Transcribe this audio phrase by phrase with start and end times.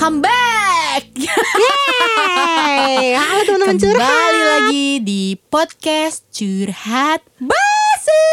[0.00, 1.12] Welcome back.
[1.12, 4.32] Yeay, halo teman-teman Kembali curhat.
[4.48, 8.24] lagi di podcast curhat basi.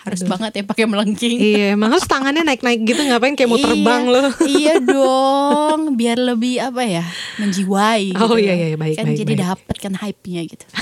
[0.00, 1.36] Harus banget ya pakai melengking.
[1.36, 4.32] Iya, emang harus tangannya naik-naik gitu ngapain kayak mau Iya, terbang loh.
[4.48, 7.04] iya dong, biar lebih apa ya,
[7.36, 8.16] menjiwai.
[8.16, 8.56] Oh, gitu iya, loh.
[8.72, 9.44] iya, baik, Kan baik, jadi baik.
[9.44, 10.64] dapet kan hype-nya gitu.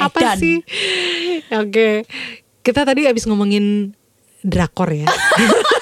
[0.00, 0.36] Apa Edan.
[0.40, 0.64] sih?
[1.52, 2.08] Oke.
[2.64, 3.92] Kita tadi abis ngomongin
[4.40, 5.12] drakor ya.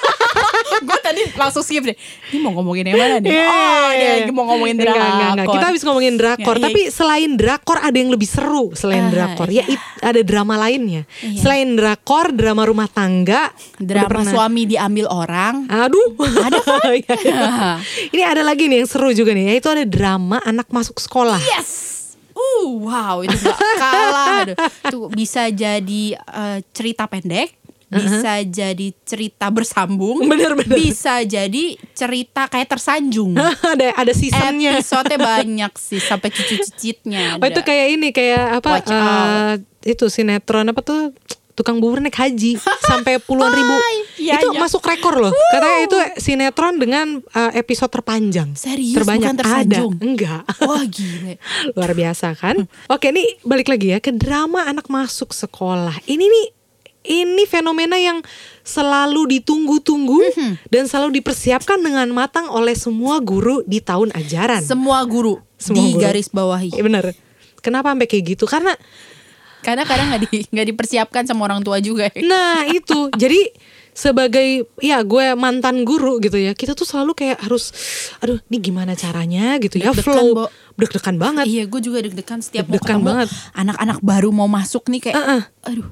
[0.81, 1.97] Gue tadi langsung skip deh.
[2.27, 3.29] Ini mau ngomongin yang mana nih?
[3.29, 3.45] Iya.
[3.45, 5.07] Oh, dia lagi mau ngomongin Enggak, drakor.
[5.07, 5.47] enggak, enggak.
[5.51, 6.65] Kita habis ngomongin drakor, Ya, iya.
[6.65, 9.47] tapi selain drakor ada yang lebih seru selain Ah, drakor.
[9.47, 9.61] iya.
[9.61, 11.03] Ya it- ada drama lainnya.
[11.19, 11.39] Iya.
[11.39, 15.67] Selain drakor, drama rumah tangga, drama pernah- suami diambil orang.
[15.67, 16.79] Aduh, Ada kan?
[16.97, 17.49] Iya, iya.
[18.13, 21.37] Ini ada lagi nih yang seru juga nih, yaitu ada drama anak masuk sekolah.
[21.39, 21.89] Yes.
[22.31, 24.41] Uh, wow, itu gak kalah.
[24.41, 24.55] Aduh.
[24.87, 27.53] Tuh bisa jadi eh, cerita pendek,
[27.91, 30.79] bisa jadi cerita bersambung, Bener-bener.
[30.79, 33.35] bisa jadi cerita kayak tersanjung.
[33.75, 34.79] ada ada seasonnya.
[34.79, 37.35] Episode banyak sih sampai cucu-cicitnya.
[37.35, 38.69] Oh itu kayak ini kayak apa?
[38.79, 39.53] Watch eh,
[39.91, 41.11] itu sinetron apa tuh?
[41.51, 42.55] Tukang bubur naik haji
[42.89, 43.75] sampai puluhan ribu.
[44.15, 44.59] Iya, itu iya.
[44.63, 45.35] masuk rekor loh.
[45.51, 48.55] Katanya itu sinetron dengan eh, episode terpanjang.
[48.55, 49.91] Serius, Terbanyak bukan tersanjung?
[49.99, 50.05] ada.
[50.07, 50.43] Enggak.
[50.63, 51.43] Wah gile.
[51.75, 52.55] Luar biasa kan?
[52.87, 55.99] Oke, nih balik lagi ya ke drama anak masuk sekolah.
[56.07, 56.60] Ini nih
[57.03, 58.21] ini fenomena yang
[58.61, 60.51] selalu ditunggu-tunggu Mhm.
[60.67, 64.61] dan selalu dipersiapkan dengan matang oleh semua guru di tahun ajaran.
[64.61, 66.01] Semua guru Semua di guru.
[66.01, 66.69] garis bawahi.
[66.71, 67.05] Iya bener.
[67.59, 68.45] Kenapa sampai kayak gitu?
[68.45, 68.73] Karena
[69.61, 72.09] Karena kadang nggak di, dipersiapkan sama orang tua juga.
[72.09, 72.21] ya.
[72.21, 73.53] nah itu jadi
[73.91, 77.69] sebagai ya gue mantan guru gitu ya kita tuh selalu kayak harus
[78.17, 82.73] aduh ini gimana caranya gitu ya flow deg-degan banget Iya, gue juga deg-degan setiap mau
[82.73, 83.27] Deg-degan banget.
[83.53, 85.41] anak-anak baru mau masuk nih kayak, Uh-uh.
[85.61, 85.89] aduh,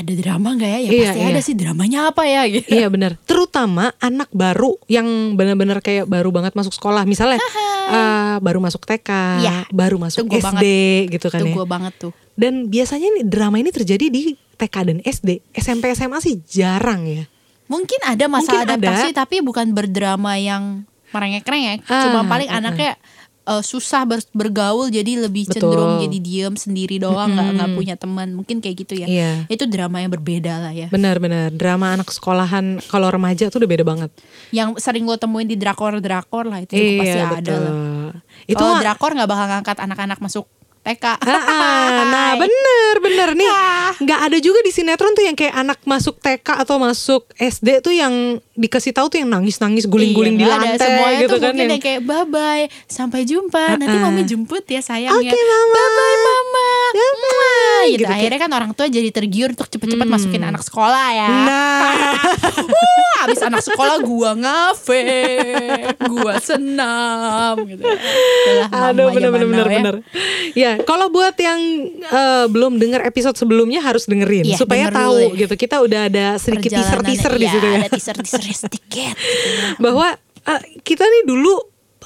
[0.00, 0.78] ada drama nggak ya?
[0.78, 1.28] Ya Iya, pasti iya.
[1.28, 2.42] ada sih dramanya apa ya?
[2.44, 2.68] Gitu.
[2.68, 3.20] Iya benar.
[3.22, 7.04] Terutama anak baru yang benar-benar kayak baru banget masuk sekolah.
[7.04, 7.38] Misalnya
[7.86, 9.10] eh, baru masuk TK,
[9.40, 9.56] Iya.
[9.68, 10.64] baru masuk SD banget.
[11.12, 11.54] gitu kan Itu ya.
[11.54, 12.12] gue banget tuh.
[12.32, 15.28] Dan biasanya nih drama ini terjadi di TK dan SD.
[15.52, 17.24] SMP SMA sih jarang ya.
[17.66, 18.90] Mungkin ada masalah Mungkin ada.
[18.90, 21.86] adaptasi tapi bukan berdrama yang merengek-rengek.
[21.86, 22.94] Ah, Cuma paling ah, anaknya
[23.42, 25.54] eh, susah ber- bergaul jadi lebih Betul.
[25.64, 28.28] cenderung jadi diem sendiri doang nggak nggak punya teman.
[28.32, 29.06] Mungkin kayak gitu ya.
[29.06, 29.32] Iya.
[29.46, 30.88] Itu drama yang berbeda lah ya.
[30.88, 34.10] Benar-benar drama anak sekolahan kalau remaja tuh udah beda banget.
[34.50, 37.72] Yang sering lo temuin di drakor-drakor lah itu juga pasti iya ada lah.
[38.44, 40.46] Itu mah- drakor nggak bakal ngangkat anak-anak masuk
[40.80, 41.04] TK.
[41.12, 43.92] Ah, ah, nah bener bener nih Ah.
[43.94, 47.92] nggak ada juga di sinetron tuh yang kayak anak masuk TK atau masuk SD tuh
[47.92, 50.66] yang dikasih tahu tuh yang nangis nangis guling guling Iya, di nggak ada.
[50.68, 54.04] lantai Semuanya gitu tuh kan mungkin yang- kayak bye bye sampai jumpa nanti Ah, ah.
[54.06, 55.72] mami jemput ya sayang Oke, ya Mama.
[55.72, 57.08] bye bye mama Ya.
[57.16, 57.48] Mama.
[57.82, 57.96] gitu.
[57.96, 61.80] Gitu, akhirnya kan orang tua jadi tergiur untuk cepet-cepet masukin anak sekolah ya nah
[62.70, 65.02] Wah, abis anak sekolah gua ngafe
[66.04, 70.04] gua senam gitu Itulah Aduh mama bener zaman bener bener now
[70.50, 70.52] ya.
[70.52, 71.60] Ya kalau buat yang
[72.02, 75.40] eh, belum dengar episode sebelumnya harus dengerin Iya, supaya denger tahu dulu ya.
[75.40, 75.54] gitu.
[75.56, 77.78] Kita udah ada sedikit teaser Perjalanannya, teaser di iya, situ ya.
[77.78, 78.16] ada teaser
[78.50, 79.68] teaser sedikit gitu ya.
[79.78, 81.54] Bahwa eh, kita nih dulu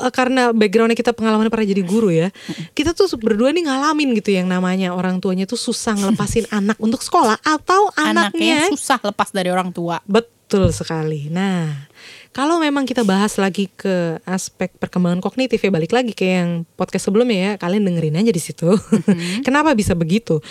[0.04, 2.28] eh, karena backgroundnya kita pengalaman pernah jadi guru ya,
[2.76, 7.00] kita tuh berdua nih ngalamin gitu yang namanya orang tuanya tuh susah ngelepasin anak untuk
[7.00, 10.04] sekolah atau anaknya anaknya susah lepas dari orang tua
[10.44, 11.32] Betul sekali.
[11.32, 11.88] Nah,
[12.36, 17.08] kalau memang kita bahas lagi ke aspek perkembangan kognitif ya balik lagi ke yang podcast
[17.08, 18.70] sebelumnya ya, kalian dengerin aja di situ.
[19.46, 20.44] Kenapa bisa begitu?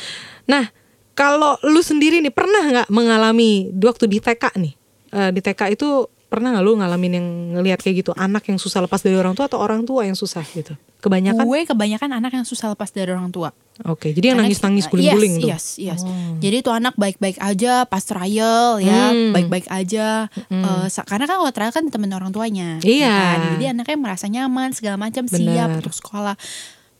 [0.49, 0.65] Nah,
[1.13, 4.73] kalau lu sendiri nih pernah nggak mengalami waktu di TK nih?
[5.13, 5.87] Eh, di TK itu
[6.25, 9.45] pernah nggak lu ngalamin yang ngelihat kayak gitu anak yang susah lepas dari orang tua
[9.45, 10.73] atau orang tua yang susah gitu?
[10.97, 11.43] Kebanyakan.
[11.43, 13.51] gue kebanyakan anak yang susah lepas dari orang tua
[13.83, 15.49] Oke, jadi yang Karena nangis-nangis kita- guling-guling yes, tuh.
[15.49, 16.01] Yes, yes.
[16.05, 16.37] Oh.
[16.37, 19.33] Jadi itu anak baik-baik aja pas trial ya, Hmm.
[19.33, 20.29] baik-baik aja.
[20.47, 22.77] Eh, sa- karena kan kalau trial kan temen orang tuanya.
[22.79, 23.09] ya Iya.
[23.09, 23.39] kan?
[23.51, 26.37] Jadi anaknya merasa nyaman segala macam siap untuk sekolah.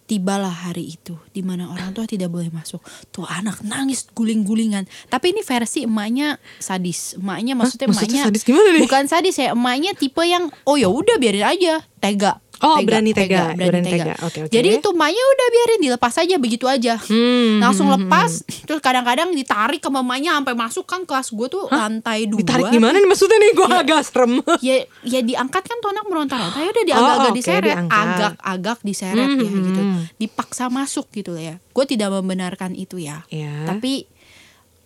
[0.04, 2.84] Tibalah hari itu di mana orang tua tidak boleh masuk.
[3.16, 4.84] Tuh anak nangis guling-gulingan.
[5.08, 7.16] Tapi ini versi emaknya sadis.
[7.16, 8.82] Emaknya maksudnya maksudnya emaknya sadis gimana nih?
[8.84, 12.43] Bukan sadis ya, emaknya tipe yang oh ya udah biarin aja, tega.
[12.64, 14.16] Oh, berani tega, berani tega.
[14.22, 14.50] Oke, oke.
[14.50, 18.32] Jadi itu emaknya udah biarin dilepas aja begitu aja Hmm, langsung hmm, hmm, lepas
[18.64, 22.96] terus kadang-kadang ditarik ke mamanya sampai masuk kan kelas gue tuh lantai dua Ditarik gimana
[22.96, 23.80] nih maksudnya nih gue Ya.
[23.82, 24.34] agak serem.
[24.62, 29.26] ya ya diangkat kan tuh anak meronta-ronta ya udah diagak-agak Oh, oke, diseret agak-agak diseret
[29.26, 30.00] Hmm, ya hmm, gitu hmm.
[30.18, 33.66] dipaksa masuk gitu ya gue tidak membenarkan itu ya Ya.
[33.66, 34.06] tapi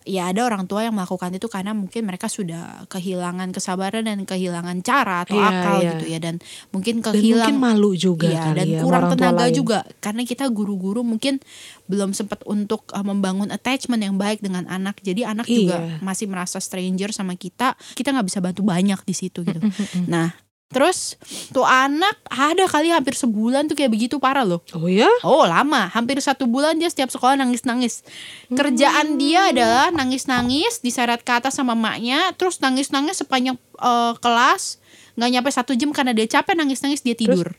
[0.08, 4.80] ya ada orang tua yang melakukan itu karena mungkin mereka sudah kehilangan kesabaran dan kehilangan
[4.80, 5.90] cara atau Iya, akal iya.
[5.92, 6.34] gitu ya dan
[6.70, 9.52] mungkin Dan kehilang mungkin malu juga Iya, kali dan ya kurang tenaga lain.
[9.52, 11.44] juga karena kita guru-guru mungkin
[11.84, 16.00] belum sempat untuk uh, membangun attachment yang baik dengan anak jadi anak juga Iya.
[16.00, 19.60] masih merasa stranger sama kita kita nggak bisa bantu banyak di situ gitu
[20.08, 20.32] nah
[20.68, 21.16] terus
[21.48, 25.08] tuh anak ada kali hampir sebulan tuh kayak begitu parah loh Oh ya?
[25.24, 28.04] Oh lama, hampir satu bulan dia setiap sekolah nangis-nangis.
[28.52, 34.76] Kerjaan dia adalah nangis-nangis, diseret ke atas sama maknya, terus nangis-nangis sepanjang eh, kelas,
[35.16, 37.56] nggak nyampe satu jam karena dia capek nangis-nangis dia tidur.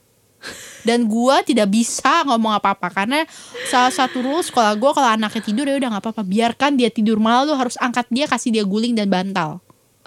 [0.88, 3.28] Dan gua tidak bisa ngomong apa-apa karena
[3.68, 7.20] salah satu rules sekolah gua kalau anaknya tidur ya udah nggak apa-apa, biarkan dia tidur
[7.20, 9.60] malah lu harus angkat dia, kasih dia guling dan bantal.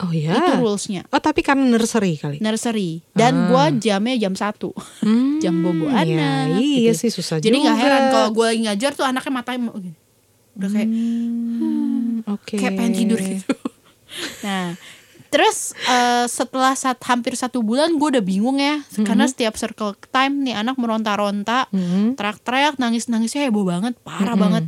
[0.02, 0.34] Oh ya?
[0.34, 1.06] Itu rulesnya.
[1.08, 2.36] Oh tapi karena nursery kali?
[2.38, 6.98] Nursery dan gua jamnya jam satu Hmm, jam bobo ya, anak Iya gitu.
[6.98, 7.64] sih susah Jadi juga.
[7.64, 9.94] nggak heran kalau gue lagi ngajar tuh anaknya matanya gini.
[10.52, 12.54] udah kayak Hmm, Oke.
[12.56, 13.46] kayak pengen tidur gitu.
[14.44, 14.76] nah,
[15.28, 20.42] terus eh, setelah saat hampir satu bulan gue udah bingung ya karena setiap circle time
[20.42, 22.14] nih anak meronta-ronta, Mhm.
[22.14, 24.66] teriak-teriak, nangis-nangisnya heboh banget, parah banget.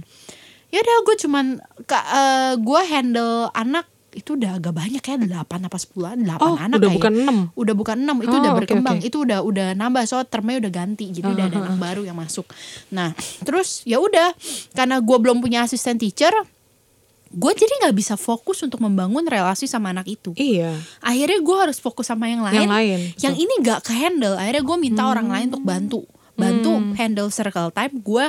[0.71, 1.47] Ya udah gue cuman
[1.85, 3.85] ka- eh, gue handle anak
[4.15, 6.97] itu udah agak banyak ya 8 apa 10 8 Oh, anak udah kayak.
[6.97, 7.39] bukan enam.
[7.53, 9.05] udah bukan enam itu Oh, udah berkembang oke.
[9.05, 12.47] itu udah udah nambah soal termnya udah ganti jadi udah ada anak baru yang masuk
[12.89, 14.33] nah terus ya udah
[14.71, 16.33] karena gue belum punya asisten teacher
[17.31, 20.79] gue jadi nggak bisa fokus untuk membangun relasi sama anak itu Iya.
[21.01, 22.99] akhirnya gue harus fokus sama yang lain Yang lain.
[23.19, 26.01] yang ini nggak ke handle akhirnya gue minta orang lain untuk bantu
[26.33, 26.95] bantu Hmm.
[26.95, 28.27] handle circle time gue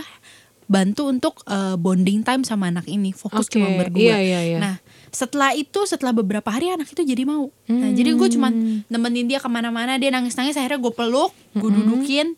[0.65, 4.57] bantu untuk eh, bonding time sama anak ini fokus Oke, cuma berdua iya, iya, iya.
[4.57, 4.75] nah
[5.15, 8.77] setelah itu setelah beberapa hari anak itu jadi mau nah jadi gue cuman Hmm.
[8.85, 12.35] nemenin dia ke mana-mana dia nangis-nangis akhirnya gue peluk gue dudukin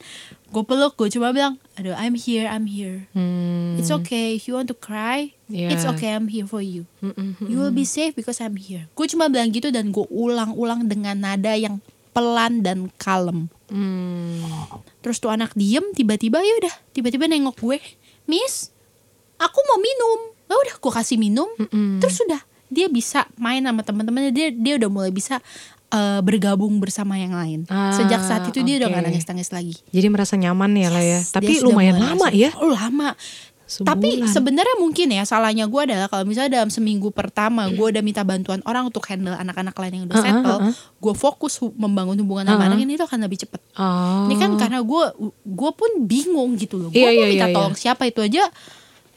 [0.47, 4.53] gue peluk gue cuma bilang aduh I'm here I'm here Hmm, it's okay if you
[4.53, 5.91] want to cry it's Iya.
[5.91, 7.33] okay I'm here for you mm-mm.
[7.41, 8.85] You will be safe because I'm here.
[8.91, 11.79] Gue cuma bilang gitu dan gue ulang-ulang dengan nada yang
[12.11, 13.47] pelan dan kalem.
[13.67, 14.41] Hmm.
[14.99, 17.77] Terus tuh anak diem tiba-tiba ya udah tiba-tiba nengok gue,
[18.25, 18.73] Miss,
[19.37, 20.19] aku mau minum.
[20.43, 21.47] Ya udah gue kasih minum.
[21.55, 21.99] Mm-mm.
[21.99, 25.39] Terus sudah dia bisa main sama teman-temannya dia dia udah mulai bisa
[25.87, 27.63] eh, bergabung bersama yang lain.
[27.67, 29.75] Ah, Sejak saat itu dia udah gak nangis-nangis lagi.
[29.87, 31.19] Jadi merasa nyaman ya lah ya.
[31.21, 32.51] Tapi lumayan lama ya.
[32.57, 33.15] Oh lama.
[33.67, 34.31] Tapi Sebulan.
[34.31, 38.63] sebenarnya mungkin ya salahnya gue adalah kalau misalnya dalam seminggu pertama gue udah minta bantuan
[38.63, 40.73] orang untuk handle anak-anak lain yang udah Uh-uh, settle, uh-uh.
[40.73, 42.67] gue fokus hu- membangun hubungan sama Uh-uh.
[42.71, 43.59] anak ini itu akan lebih cepet.
[43.75, 44.23] Oh.
[44.23, 45.03] Ini kan karena gue
[45.43, 46.87] gue pun bingung gitu loh.
[46.87, 48.47] Gue Iya, mau iya, minta iya, tolong siapa itu aja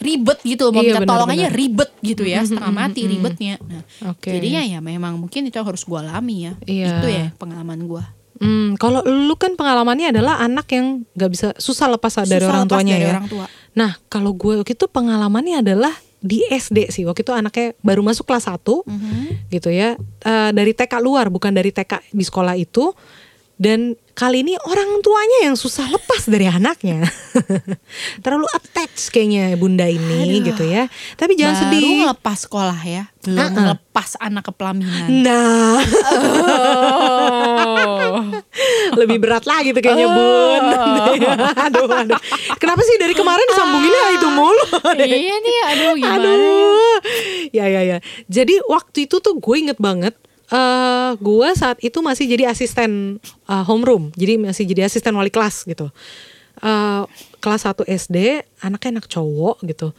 [0.01, 0.73] ribet gitu.
[0.73, 3.61] Mau Iya, minta tolong aja ribet gitu ya, setengah mati ribetnya.
[3.61, 4.33] Nah, Oke.
[4.33, 6.53] jadinya ya memang mungkin itu harus gue alami ya.
[6.65, 6.89] Iya.
[6.99, 8.03] Itu ya pengalaman gue.
[8.41, 12.97] Hmm, kalau lu kan pengalamannya adalah anak yang nggak bisa susah lepas dari orang tuanya
[12.97, 13.13] dari ya.
[13.13, 13.45] orang tua.
[13.77, 17.05] Nah, kalau gue waktu itu pengalamannya adalah di SD sih.
[17.05, 19.53] Waktu itu anaknya baru masuk kelas 1 Mhm.
[19.53, 19.93] gitu ya.
[20.21, 22.93] Eh, dari TK luar bukan dari TK di sekolah itu.
[23.61, 27.05] Dan kali ini orang tuanya yang susah lepas dari anaknya.
[28.25, 30.49] Terlalu attach kayaknya bunda ini Aduh.
[30.49, 30.89] gitu ya.
[31.21, 31.93] Tapi jangan Baru sedih.
[32.01, 33.53] ngelepas sekolah ya, belum Uh-uh.
[33.53, 35.09] ngelepas anak ke pelaminan.
[35.13, 35.77] Nah,
[39.01, 40.65] lebih berat lagi tuh kayaknya bun.
[41.69, 42.21] aduh, aduh.
[42.57, 44.65] Kenapa sih dari kemarin disambunginnya itu mulu?
[45.05, 46.17] iya nih, aduh gimana ya?
[46.17, 46.97] Aduh.
[47.53, 47.99] Ya ya ya.
[48.25, 50.17] Jadi waktu itu tuh gue inget banget
[50.51, 54.11] eh gue saat itu masih jadi asisten eh, homeroom.
[54.15, 55.89] Jadi masih jadi asisten wali kelas gitu.
[56.61, 57.03] Eh
[57.39, 59.95] kelas 1 SD, anaknya anak cowok gitu.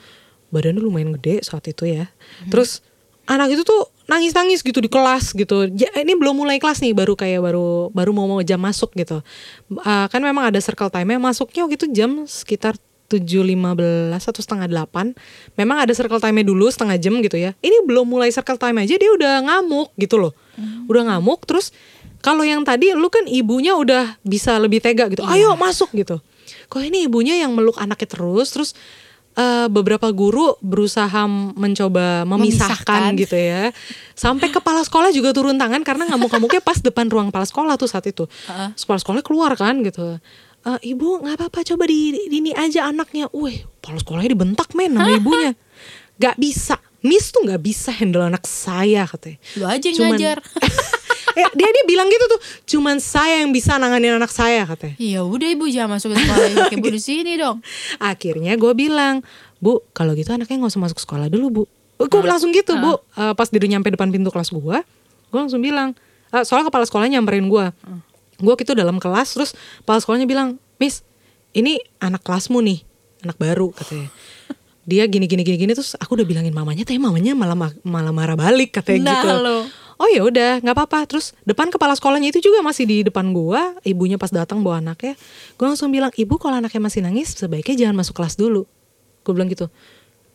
[0.52, 2.12] Badannya lumayan gede saat itu ya.
[2.52, 2.84] Terus
[3.24, 5.72] anak itu tuh nangis-nangis gitu di kelas gitu.
[5.72, 9.24] Ja- ini belum mulai kelas nih, baru kayak baru baru mau mau jam masuk gitu.
[9.72, 11.16] Eh, kan memang ada circle time-nya.
[11.18, 12.76] Masuknya waktu itu jam sekitar
[13.12, 17.52] 7.15 atau setengah 8 Memang ada circle time-nya dulu setengah jam gitu ya.
[17.60, 20.32] Ini belum mulai circle time aja dia udah ngamuk gitu loh.
[20.88, 21.76] Udah ngamuk terus
[22.22, 25.26] kalau yang tadi lu kan ibunya udah bisa lebih tega gitu.
[25.28, 26.22] Ayo masuk gitu.
[26.72, 28.70] Kok ini ibunya yang meluk anaknya terus Terus
[29.36, 31.26] eh, beberapa guru berusaha
[31.58, 33.20] mencoba memisahkan, Memisahkan.
[33.20, 33.64] gitu ya.
[34.14, 38.06] Sampai kepala sekolah juga turun tangan Karena ngamuk-ngamuknya pas depan ruang kepala sekolah tuh saat
[38.06, 38.30] itu.
[38.78, 40.22] Kepala sekolah keluar kan gitu
[40.64, 43.26] "Eh, ibu nggak apa-apa coba di di- ini aja anaknya.
[43.32, 45.52] Wih, kepala sekolahnya dibentak men sama ibunya.
[46.16, 49.42] Gak bisa, Miss tuh nggak bisa handle anak saya katanya.
[49.56, 50.38] Lu aja yang Cuman- ngajar.
[51.34, 54.94] eh, dia dia bilang gitu tuh, cuman saya yang bisa nanganin anak saya katanya.
[54.96, 57.66] Ya udah ibu jangan masuk ke sekolah ibu di sini dong.
[57.98, 59.26] Akhirnya gue bilang,
[59.58, 61.64] bu kalau gitu anaknya nggak usah masuk sekolah dulu bu.
[62.00, 64.78] Gue langsung gitu bu, Eh, pas dia udah nyampe depan pintu kelas gue,
[65.28, 65.98] gue langsung bilang,
[66.30, 67.66] eh, soalnya kepala sekolahnya nyamperin gue.
[68.42, 71.06] Gue gitu dalam kelas, terus kepala sekolahnya bilang, Miss,
[71.52, 72.82] ini anak kelasmu nih,
[73.22, 74.10] anak baru katanya.
[74.82, 78.10] dia gini gini gini gini terus aku udah bilangin mamanya tapi mamanya malah ma- malah
[78.10, 79.30] marah balik katanya Nah, gitu.
[79.38, 79.58] lo.
[79.96, 81.06] oh ya udah nggak apa-apa.
[81.06, 85.14] Terus depan kepala sekolahnya itu juga masih di depan gua ibunya pas datang bawa anaknya.
[85.54, 88.66] Gua langsung bilang ibu kalau anaknya masih nangis sebaiknya jangan masuk kelas dulu.
[89.22, 89.70] Gue bilang gitu.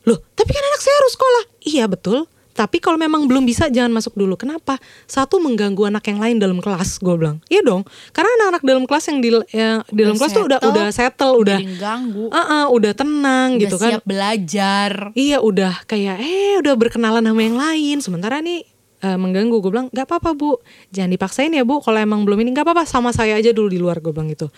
[0.07, 1.43] Loh tapi kan anak saya harus sekolah.
[1.67, 2.19] Iya betul
[2.57, 6.57] tapi kalau memang belum bisa jangan masuk dulu kenapa satu mengganggu anak yang lain dalam
[6.57, 10.31] kelas gue bilang iya dong karena anak-anak dalam kelas yang di, yang di dalam kelas
[10.33, 12.25] tuh udah udah settle udah ganggu.
[12.33, 14.91] Ah, ah, udah tenang udah gitu kan siap belajar.
[15.13, 17.97] Iya udah kayak eh udah berkenalan sama yang lain.
[18.01, 18.65] Sementara nih
[19.03, 20.57] eh, mengganggu gue bilang nggak apa-apa bu,
[20.89, 21.79] jangan dipaksain ya bu.
[21.83, 24.49] Kalau emang belum ini nggak apa-apa sama saya aja dulu di luar gue bilang gitu.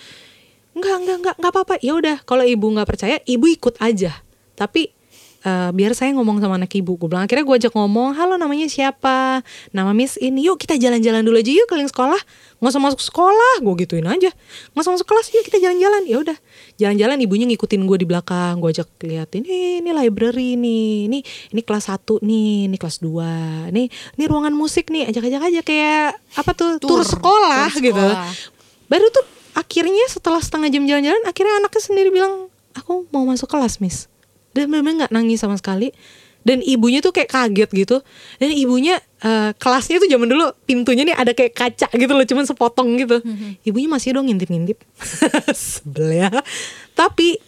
[0.77, 1.73] Nggak nggak nggak nggak apa-apa.
[1.83, 4.23] Ya udah kalau ibu nggak percaya ibu ikut aja.
[4.55, 4.91] Tapi
[5.43, 6.95] eh, biar saya ngomong sama anak ibu.
[6.99, 8.15] Gue bilang akhirnya gue ajak ngomong.
[8.15, 9.43] Halo namanya siapa?
[9.71, 10.47] Nama Miss ini.
[10.47, 12.19] Yuk kita jalan-jalan dulu aja yuk keliling sekolah.
[12.59, 13.53] Nggak usah masuk sekolah.
[13.63, 14.31] Gue gituin aja.
[14.75, 15.27] Nggak usah masuk kelas.
[15.31, 16.01] Yuk kita jalan-jalan.
[16.07, 16.37] Ya udah
[16.75, 18.59] jalan-jalan ibunya ngikutin gue di belakang.
[18.59, 21.07] Gue ajak lihat ini ini library nih.
[21.07, 21.19] Ini
[21.55, 22.67] ini kelas 1 nih.
[22.67, 25.07] Ini kelas 2 Nih ini ruangan musik nih.
[25.07, 27.95] Ajak-ajak aja kayak apa tuh tur, Tur, sekolah tur gitu.
[27.95, 28.27] sekolah.
[28.89, 29.25] Baru tuh
[29.59, 34.07] akhirnya setelah setengah jam jalan-jalan akhirnya anaknya sendiri bilang aku mau masuk kelas miss
[34.59, 35.95] dan memang nggak nangis sama sekali.
[36.39, 37.97] Dan ibunya tuh kayak kaget gitu.
[38.39, 42.45] Dan ibunya eh, kelasnya tuh zaman dulu pintunya nih ada kayak kaca gitu loh cuman
[42.47, 43.19] sepotong gitu.
[43.67, 44.79] Ibunya masih dong ngintip-ngintip.
[45.55, 46.31] Sebel ya.
[46.95, 47.39] Tapi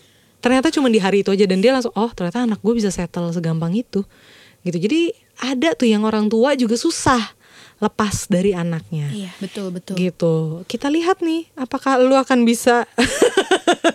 [0.44, 3.32] ternyata cuma di hari itu aja dan dia langsung oh ternyata anak gue bisa settle
[3.32, 4.04] segampang itu.
[4.68, 4.78] Gitu.
[4.78, 5.02] Jadi
[5.40, 7.41] ada tuh yang orang tua juga susah
[7.82, 9.98] lepas dari anaknya Iya, betul betul.
[9.98, 12.86] gitu kita lihat nih apakah lu akan bisa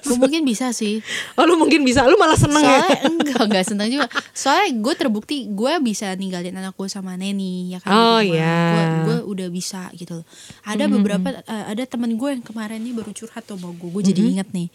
[0.03, 1.03] Gue mungkin bisa sih.
[1.35, 4.07] oh lu mungkin bisa lu malah seneng ya Soalnya enggak enggak seneng juga.
[4.33, 7.91] Soalnya gue terbukti gue bisa ninggalin anak gue sama Neni ya kan.
[7.91, 9.03] Oh, iya.
[9.03, 10.23] Gue gue udah bisa gitu.
[10.23, 10.27] loh.
[10.63, 13.89] Ada beberapa eh, ada teman gue yang kemarin nih baru curhat sama gue.
[13.89, 14.69] Gue jadi inget nih.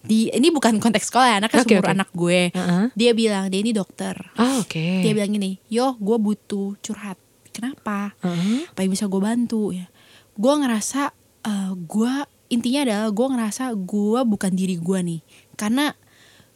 [0.00, 1.94] Di ini bukan konteks sekolah ya, anaknya Oke, seumur oke.
[1.98, 2.40] anak gue.
[2.54, 2.84] Heeh.
[2.94, 4.14] Dia bilang dia ini dokter.
[4.38, 7.18] Ah, oke Dia bilang gini, yo gue butuh curhat.
[7.50, 8.14] Kenapa?
[8.22, 8.66] Heeh.
[8.66, 9.86] Apa yang bisa gue bantu ya?
[10.34, 12.12] Gue ngerasa eh, gue
[12.48, 15.20] intinya adalah gue ngerasa gue bukan diri gue nih,
[15.54, 15.94] karena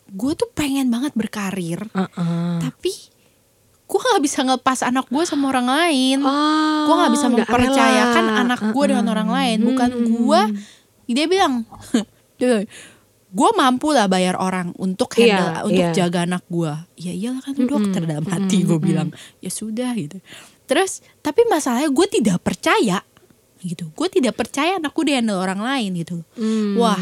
[0.04, 2.58] gue tuh pengen banget berkarir, Heeh.
[2.60, 2.92] tapi
[3.84, 6.18] gue nggak bisa ngelepas anak gue sama orang lain.
[6.18, 8.40] Oh, gue nggak bisa mempercayakan rela.
[8.42, 9.14] anak gue dengan Heeh.
[9.14, 9.58] orang lain.
[9.62, 10.06] Bukan Hmm.
[10.10, 10.40] gue,
[11.06, 11.62] dia bilang,
[13.34, 15.94] gue mampu lah bayar orang untuk handle, Iya, untuk iya.
[15.94, 16.72] jaga anak gue.
[16.98, 19.10] Ya iyalah kan lu dokter dalam hati gue bilang.
[19.38, 20.18] Ya sudah gitu.
[20.64, 23.04] Terus tapi masalahnya gue tidak percaya
[23.64, 23.88] gitu.
[23.96, 26.20] Gue tidak percaya anakku di handle orang lain gitu.
[26.36, 26.76] Hmm.
[26.76, 27.00] Wah,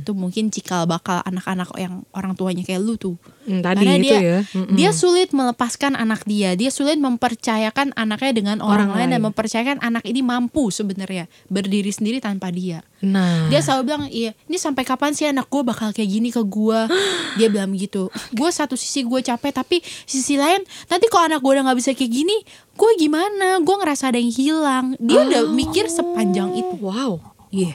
[0.00, 3.20] itu mungkin cikal bakal anak-anak yang orang tuanya kayak lu tuh.
[3.40, 4.38] Hmm, tadi Karena itu dia ya.
[4.52, 4.76] Mm-mm.
[4.76, 9.26] dia sulit melepaskan anak dia, dia sulit mempercayakan anaknya dengan orang, Orang lain, dan lain.
[9.26, 12.84] mempercayakan anak ini mampu sebenarnya berdiri sendiri tanpa dia.
[13.00, 16.42] Nah, Dia selalu bilang, iya, ini sampai kapan sih anak gue bakal kayak gini ke
[16.42, 16.80] gue?
[17.40, 18.12] dia bilang gitu.
[18.30, 21.90] Gue satu sisi gue capek, tapi sisi lain nanti kalau anak gue udah nggak bisa
[21.92, 22.36] kayak gini,
[22.70, 23.56] gue gimana?
[23.58, 24.86] Gue ngerasa ada yang hilang.
[24.96, 26.76] Dia udah mikir sepanjang itu.
[26.76, 27.16] wow,
[27.48, 27.72] Iya,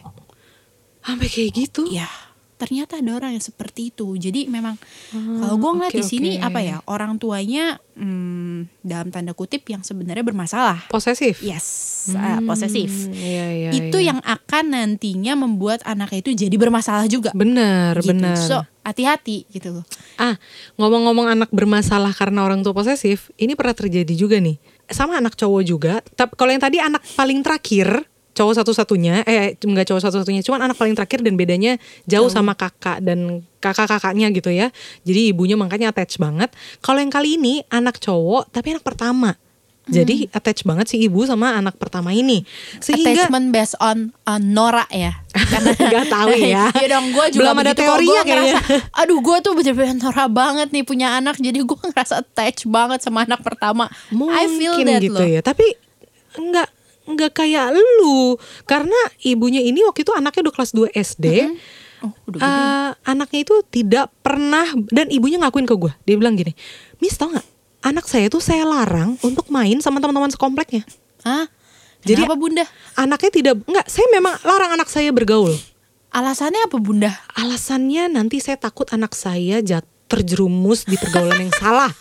[1.02, 1.90] sampai kayak gitu.
[1.90, 2.06] Iya.
[2.56, 4.16] Ternyata ada orang yang seperti itu.
[4.16, 4.80] Jadi memang
[5.12, 6.48] kalau gue ngeliat oke, di sini oke.
[6.48, 10.88] apa ya orang tuanya hmm, dalam tanda kutip yang sebenarnya bermasalah.
[10.88, 11.44] Posesif.
[11.44, 11.66] Yes,
[12.16, 12.88] ah, posesif.
[12.88, 14.16] Hmm, Iya, iya, itu iya.
[14.16, 17.36] yang akan nantinya membuat anaknya itu jadi bermasalah juga.
[17.36, 18.16] benar, gitu.
[18.16, 18.40] benar.
[18.40, 19.86] So hati-hati gitu loh.
[20.16, 20.38] Ah,
[20.80, 24.56] ngomong-ngomong anak bermasalah karena orang tua posesif, ini pernah terjadi juga nih.
[24.88, 25.94] Sama anak cowok juga.
[26.14, 30.76] Tapi kalau yang tadi anak paling terakhir, cowok satu-satunya, eh enggak cowok satu-satunya, cuman anak
[30.76, 34.70] paling terakhir dan bedanya jauh sama kakak dan kakak-kakaknya gitu ya.
[35.02, 36.52] Jadi ibunya makanya attach banget.
[36.84, 39.40] Kalau yang kali ini anak cowok tapi anak pertama.
[39.86, 42.42] Jadi attach banget si ibu sama anak pertama ini.
[42.82, 45.14] Sehingga Attachment based on uh, Nora ya.
[45.30, 46.64] Karena Nggak tahu ya.
[46.74, 48.82] Iya dong, gue juga Belum ada teorinya Gua ngerasa, kayaknya.
[48.98, 51.38] aduh gue tuh bener-bener Nora banget nih punya anak.
[51.38, 53.86] Jadi gue ngerasa attach banget sama anak pertama.
[54.10, 55.30] mungkin I feel that gitu loh.
[55.30, 55.78] ya tapi
[56.34, 56.68] nggak
[57.06, 58.34] nggak kayak lu
[58.64, 61.26] karena ibunya ini waktu itu anaknya udah kelas 2 SD
[62.02, 62.46] Oh, udah gede.
[62.46, 66.52] Eh, anaknya itu tidak pernah dan ibunya ngakuin ke gue dia bilang gini
[66.98, 67.48] Miss tau nggak
[67.82, 70.84] anak saya tuh saya larang untuk main sama teman-teman sekompleknya
[71.22, 71.48] Hah?
[72.02, 72.66] Jadi- Kenapa bunda?
[72.94, 75.56] anaknya tidak nggak saya memang larang anak saya bergaul
[76.10, 77.12] Alasannya apa bunda?
[77.34, 81.92] alasannya nanti saya takut anak saya jat terjerumus di pergaulan yang salah.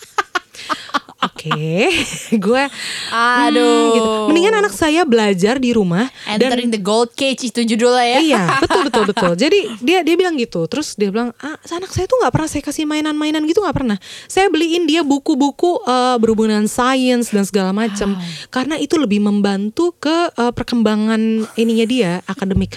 [1.25, 1.89] Oke,
[2.45, 2.63] gue
[3.09, 3.97] Aduh.
[3.97, 4.11] gitu.
[4.29, 8.19] Mendingan anak saya belajar di rumah dan Entering the gold cage itu judulnya ya.
[8.21, 9.33] iya betul betul betul.
[9.33, 10.69] Jadi dia dia bilang gitu.
[10.69, 13.97] Terus dia bilang, ah, anak saya tuh nggak pernah saya kasih mainan-mainan gitu nggak pernah.
[14.29, 18.17] Saya beliin dia buku-buku eh, berhubungan sains dan segala macam
[18.53, 22.77] karena itu lebih membantu ke eh, perkembangan ininya dia akademik.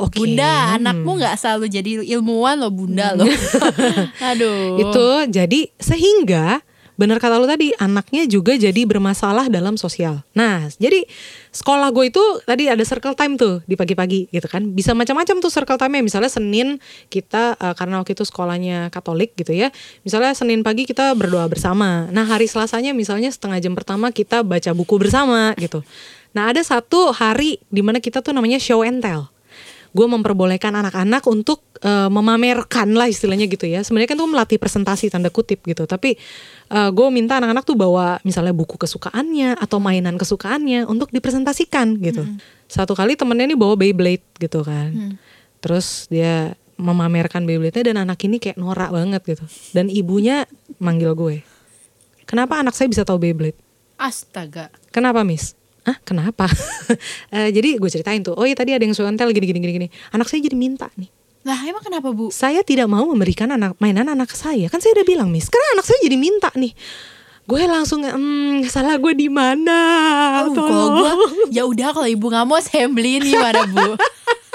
[0.00, 0.18] Oke.
[0.18, 3.28] Bunda, anakmu nggak selalu jadi ilmuwan loh, Bunda loh.
[4.34, 4.80] Aduh.
[4.82, 6.65] Itu jadi sehingga
[6.96, 10.24] benar kata lu tadi anaknya juga jadi bermasalah dalam sosial.
[10.32, 11.04] Nah, jadi
[11.52, 14.64] sekolah gue itu tadi ada circle time tuh di pagi-pagi gitu kan.
[14.72, 16.02] Bisa macam-macam tuh circle time-nya.
[16.02, 16.80] Misalnya Senin
[17.12, 19.68] kita eh, karena waktu itu sekolahnya Katolik gitu ya.
[20.02, 22.08] Misalnya Senin pagi kita berdoa bersama.
[22.10, 25.84] Nah, hari Selasanya misalnya setengah jam pertama kita baca buku bersama gitu.
[26.32, 29.35] Nah, ada satu hari di mana kita tuh namanya show and tell
[29.96, 33.80] gue memperbolehkan anak-anak untuk eh, memamerkan lah istilahnya gitu ya.
[33.80, 35.88] Sebenarnya kan tuh melatih presentasi tanda kutip gitu.
[35.88, 36.20] Tapi
[36.66, 42.26] gue minta anak-anak tuh bawa misalnya buku kesukaannya atau mainan kesukaannya untuk dipresentasikan gitu.
[42.66, 45.14] Satu kali temennya nih bawa Beyblade gitu kan.
[45.62, 49.46] Terus dia memamerkan Beyblade-nya dan anak ini kayak norak banget gitu.
[49.72, 50.42] Dan ibunya
[50.82, 51.46] manggil gue.
[52.26, 53.56] Kenapa anak saya bisa tahu Beyblade?
[53.94, 54.74] Astaga.
[54.90, 55.54] Kenapa Miss?
[55.86, 56.50] Ah kenapa?
[57.34, 59.88] Eh, jadi gue ceritain tuh, oh iya tadi ada yang suentel gini gini gini gini.
[60.14, 61.10] Anak saya jadi minta nih.
[61.46, 62.30] Lah emang kenapa bu?
[62.34, 64.66] Saya tidak mau memberikan anak mainan anak saya.
[64.66, 66.74] Kan saya udah bilang Miss, karena anak saya jadi minta nih.
[67.46, 69.78] Gue langsung, hmm, salah gue di mana?
[70.42, 71.10] Oh, kalau gua,
[71.54, 73.94] ya udah kalau ibu nggak mau saya beliin gimana bu?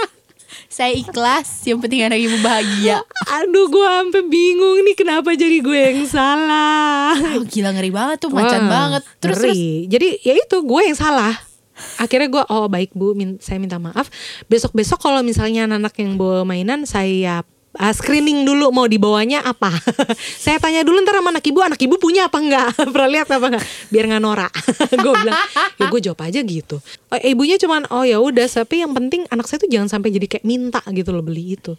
[0.72, 3.04] saya ikhlas, yang penting anak ibu bahagia.
[3.44, 7.12] Aduh, gue sampai bingung nih kenapa jadi gue yang salah.
[7.36, 9.04] Oh, gila ngeri banget tuh, macan Wah, banget.
[9.20, 9.60] Terus terus.
[9.92, 11.36] Jadi ya itu gue yang salah.
[12.00, 14.08] Akhirnya gue oh baik bu, min- saya minta maaf.
[14.48, 17.44] Besok besok kalau misalnya anak yang bawa mainan saya
[17.78, 19.72] uh, screening dulu mau dibawanya apa.
[20.44, 22.70] saya tanya dulu ntar sama anak ibu, anak ibu punya apa enggak?
[22.94, 23.66] Pernah lihat apa enggak?
[23.94, 24.54] Biar nggak norak.
[25.04, 25.38] gue bilang
[25.80, 26.84] ya gue jawab aja gitu.
[27.12, 30.28] Oh, ibunya cuman oh ya udah, tapi yang penting anak saya tuh jangan sampai jadi
[30.28, 31.78] kayak minta gitu loh beli itu.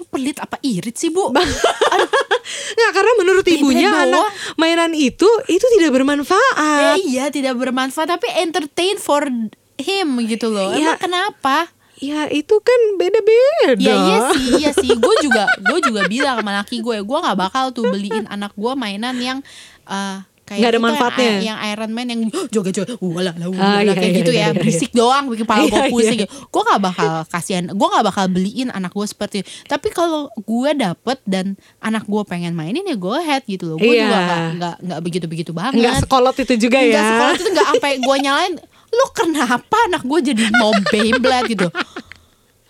[0.00, 1.28] Lu pelit apa irit sih bu?
[1.28, 4.04] Nggak karena menurut ibunya doang.
[4.08, 6.96] anak mainan itu itu tidak bermanfaat.
[6.96, 9.28] Eh, iya tidak bermanfaat tapi entertain for
[9.76, 10.72] him gitu loh.
[10.72, 10.96] Iya.
[10.96, 11.68] Emang kenapa?
[11.96, 13.78] Ya itu kan beda-beda.
[13.78, 14.90] Ya iya sih, iya sih.
[14.92, 18.72] Gue juga, gue juga bilang sama laki gue, gue nggak bakal tuh beliin anak gue
[18.74, 19.38] mainan yang
[19.84, 21.32] eh, kayak Nggak ada itu yang- manfaatnya.
[21.40, 22.20] Yang, Iron Man yang
[22.50, 25.62] joget-joget, wala Ah, wala iya, kayak iya, gitu iya, ya, iya, berisik doang, bikin kepala
[25.62, 26.18] gue Iya, pusing.
[26.20, 26.28] iya.
[26.28, 29.48] Gue nggak bakal kasihan, gue nggak bakal beliin anak gue seperti itu.
[29.64, 31.46] Tapi kalau gue dapet dan
[31.78, 33.76] anak gue pengen mainin ya gue head gitu loh.
[33.78, 34.04] Gue Iya.
[34.04, 35.78] juga nggak nggak nggak begitu-begitu banget.
[35.78, 36.86] Enggak sekolot itu juga ya.
[36.90, 38.54] Enggak sekolah itu nggak sampai gue nyalain
[38.94, 41.68] lu kenapa anak gue jadi mau Beyblade gitu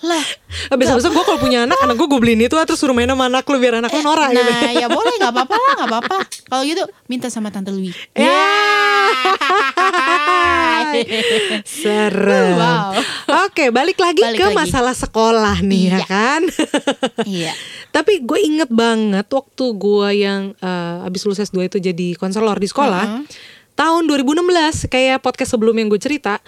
[0.00, 0.20] lah
[0.70, 3.40] Besok-besok gue kalau punya anak, anak gue gue beliin itu terus suruh main sama anak
[3.42, 4.42] lu biar anak lu norak gitu.
[4.42, 8.36] nah ya boleh nggak apa-apa lah nggak apa-apa kalau gitu minta sama tante Louis Ya.
[11.64, 12.54] Serem.
[12.54, 12.94] Wow.
[13.44, 14.56] Oke, balik lagi Balik ke lagi.
[14.56, 16.06] masalah sekolah nih ya Iya.
[16.06, 16.42] kan.
[17.24, 17.52] iya
[17.90, 22.66] Tapi gue inget banget waktu gue yang eh, abis lulus S2 itu jadi konselor di
[22.66, 23.22] sekolah.
[23.74, 26.38] Tahun 2016 kayak podcast sebelum yang gue cerita.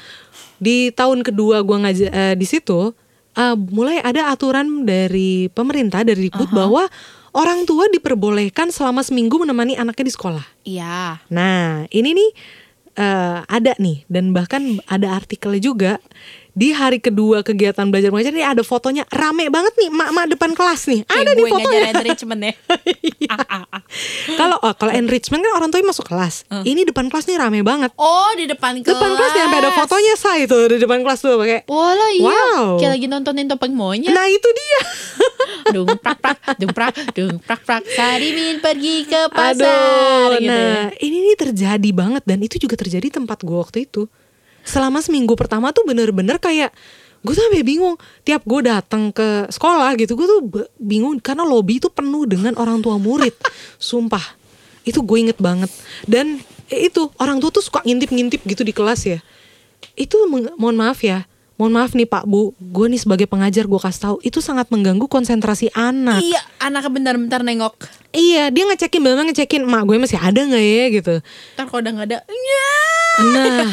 [0.63, 2.95] Di tahun kedua gue ngajar eh, di situ
[3.35, 6.87] eh, mulai ada aturan dari pemerintah dari Dikbud bahwa
[7.37, 10.45] orang tua diperbolehkan selama seminggu menemani anaknya di sekolah.
[10.65, 12.31] iya Nah, ini nih
[12.97, 15.93] eh, ada nih dan bahkan ada artikelnya juga
[16.57, 20.89] di hari kedua kegiatan belajar mengajar ini ada fotonya rame banget nih emak-emak depan kelas
[20.89, 21.01] nih.
[21.05, 21.93] kayak ada nih gue ngajar fotonya.
[21.93, 22.53] enrichment ya
[23.27, 23.83] Ah, ah, ah.
[24.39, 26.47] Kalau oh, kalau enrichment kan orang tuanya masuk kelas.
[26.63, 27.91] Ini depan kelas nih rame banget.
[27.99, 31.19] oh di depan kelas Depan kelas nih sampai ada fotonya say itu di depan kelas
[31.21, 31.67] tuh pakai.
[31.67, 32.79] Iya Wow.
[32.79, 34.81] Kayak lagi nontonin topeng monyet Nah, itu dia.
[35.75, 40.95] Dung prak prak Dung prak Dung prak prak Sarimin pergi ke pasar Aduh, gitu nah
[41.03, 44.07] ini nih terjadi banget dan itu juga terjadi di tempat gue waktu itu.
[44.67, 46.75] Selama seminggu pertama tuh bener-bener kayak
[47.23, 47.95] gue tuh sampai bingung.
[48.27, 50.41] Tiap gue datang ke sekolah gitu, gue tuh
[50.83, 53.33] bingung karena lobby itu penuh dengan orang tua murid.
[53.79, 54.23] Sumpah,
[54.83, 55.71] itu gue inget banget.
[56.03, 59.19] Dan eh, itu orang tua tuh suka ngintip-ngintip gitu di kelas ya.
[59.95, 61.25] Itu mohon maaf ya.
[61.57, 65.09] Mohon maaf nih Pak Bu, gue nih sebagai pengajar gue kasih tahu itu sangat mengganggu
[65.09, 66.21] konsentrasi anak.
[66.21, 67.81] Iya anaknya bentar-bentar nengok
[68.17, 71.15] Iya, dia ngecekin benar ngecekin emak gue masih ada nggak ya gitu.
[71.57, 72.19] Ntar kalau udah gak ada.
[73.25, 73.69] Nah,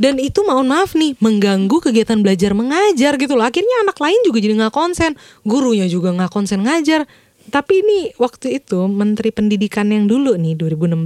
[0.00, 3.44] dan itu mohon maaf nih mengganggu kegiatan belajar mengajar gitu loh.
[3.44, 5.12] Akhirnya anak lain juga jadi nggak konsen,
[5.44, 7.04] gurunya juga nggak konsen ngajar.
[7.52, 10.96] Tapi ini waktu itu Menteri Pendidikan yang dulu nih 2016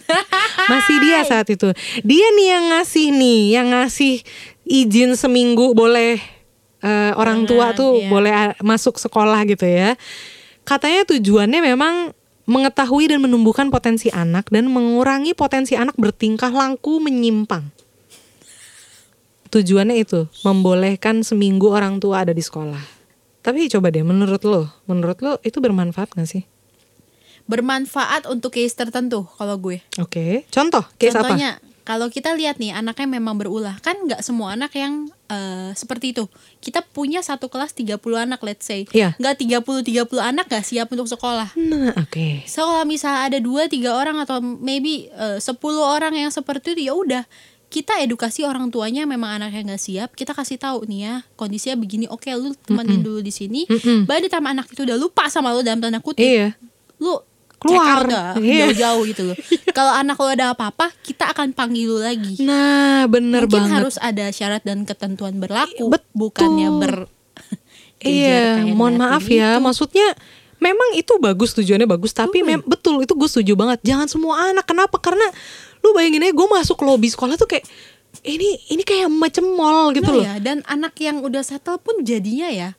[0.72, 1.70] masih dia saat itu.
[2.02, 4.14] Dia nih yang ngasih nih, yang ngasih
[4.66, 6.18] izin seminggu boleh
[6.82, 8.10] eh, orang tua tuh iya.
[8.10, 9.94] boleh ah, masuk sekolah gitu ya.
[10.66, 12.10] Katanya tujuannya memang
[12.50, 17.81] mengetahui dan menumbuhkan potensi anak dan mengurangi potensi anak bertingkah laku menyimpang.
[19.52, 22.80] Tujuannya itu membolehkan seminggu orang tua ada di sekolah.
[23.44, 26.48] Tapi coba deh, menurut lo, menurut lo itu bermanfaat gak sih?
[27.44, 29.82] Bermanfaat untuk case tertentu kalau gue.
[30.00, 31.36] Oke, contoh, case apa?
[31.36, 36.14] Contohnya kalau kita lihat nih anaknya memang berulah kan nggak semua anak yang eh, seperti
[36.14, 36.30] itu
[36.62, 39.18] kita punya satu kelas 30 anak let's say Iya.
[39.18, 42.46] nggak 30 30 anak nggak siap untuk sekolah Nah, oke.
[42.46, 46.86] so kalau misalnya ada dua tiga orang atau maybe eh, 10 orang yang seperti itu
[46.86, 47.22] ya udah
[47.72, 52.04] kita edukasi orang tuanya memang anaknya nggak siap kita kasih tahu nih ya kondisinya begini
[52.04, 54.04] oke lu temenin dulu di sini Mm-mm.
[54.04, 56.52] baru ditambah anak itu udah lupa sama lu dalam tanda kutip Iya.
[56.98, 57.16] lu
[57.56, 57.78] Keluar.
[57.78, 58.64] check out dah, Iya.
[58.68, 59.36] jauh-jauh gitu loh
[59.72, 63.76] kalau anak lo ada apa-apa kita akan panggil lu lagi Nah, bener mungkin banget.
[63.80, 66.12] harus ada syarat dan ketentuan berlaku Betul.
[66.12, 66.94] bukannya ber
[68.02, 69.56] Iya, mohon maaf ya.
[69.56, 69.62] itu.
[69.62, 70.06] Maksudnya
[70.58, 73.78] memang itu bagus tujuannya bagus, tapi mem- betul itu gue setuju banget.
[73.84, 74.62] Jangan semua anak.
[74.64, 74.98] Kenapa?
[74.98, 75.22] Karena
[75.82, 77.66] lu bayangin aja gue masuk lobi sekolah tuh kayak
[78.22, 80.22] ini ini kayak macam mall gitu Nah loh.
[80.22, 82.70] ya, dan anak yang udah settle pun jadinya ya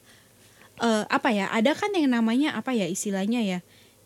[0.78, 3.60] eh, apa ya ada kan yang namanya apa ya istilahnya ya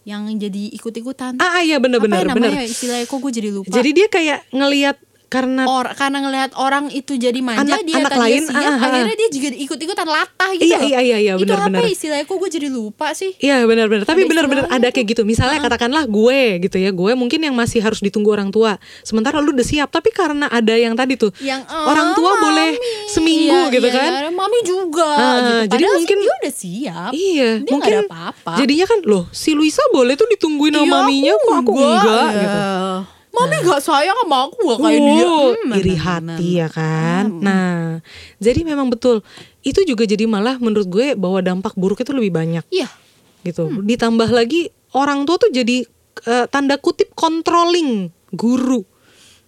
[0.04, 2.52] yang jadi ikut-ikutan Ah, ah, iya bener apa bener ya bener.
[2.64, 7.16] istilahnya kok gue jadi lupa Jadi dia kayak ngelihat karena Or, karena ngelihat orang itu
[7.16, 8.86] jadi manja Anak- dia anak tadinya lain, siap ah, ah, ah.
[8.88, 11.80] akhirnya dia juga ikut-ikutan latah gitu Iya, iya, iya, iya, itu benar-benar.
[11.80, 14.04] apa istilahnya kok gue jadi lupa sih Iya benar-benar.
[14.04, 15.22] Tapi Ada benar-benar istilahnya ada kayak gitu.
[15.24, 18.76] Misalnya katakanlah gue gitu ya, gue mungkin yang masih harus ditunggu orang tua.
[19.02, 22.42] Sementara lu udah siap, tapi karena ada yang tadi tuh yang orang "Ah, tua mami."
[22.42, 22.72] boleh
[23.08, 24.12] seminggu Iya, gitu iya, kan?
[24.14, 25.52] iya, mami juga Ah, gitu.
[25.68, 28.52] jadi Padahal mungkin- dia udah siap Iya, Dia mungkin ada apa-apa.
[28.58, 32.38] jadinya kan loh si Luisa boleh tuh ditungguin sama Iya, maminya kok aku enggak Iya.
[32.38, 33.17] gitu.
[33.38, 36.58] Mami gak sayang sama aku gak kayak dia Oh, Hmm, iri nah, nah, hati nah.
[36.58, 37.26] ya kan.
[37.38, 37.76] Nah,
[38.38, 39.22] jadi memang betul.
[39.62, 42.90] Itu juga jadi malah menurut gue bahwa dampak buruk itu lebih banyak Iya
[43.42, 43.70] gitu.
[43.80, 45.86] Ditambah lagi orang tua tuh jadi
[46.24, 48.82] eh, tanda kutip controlling guru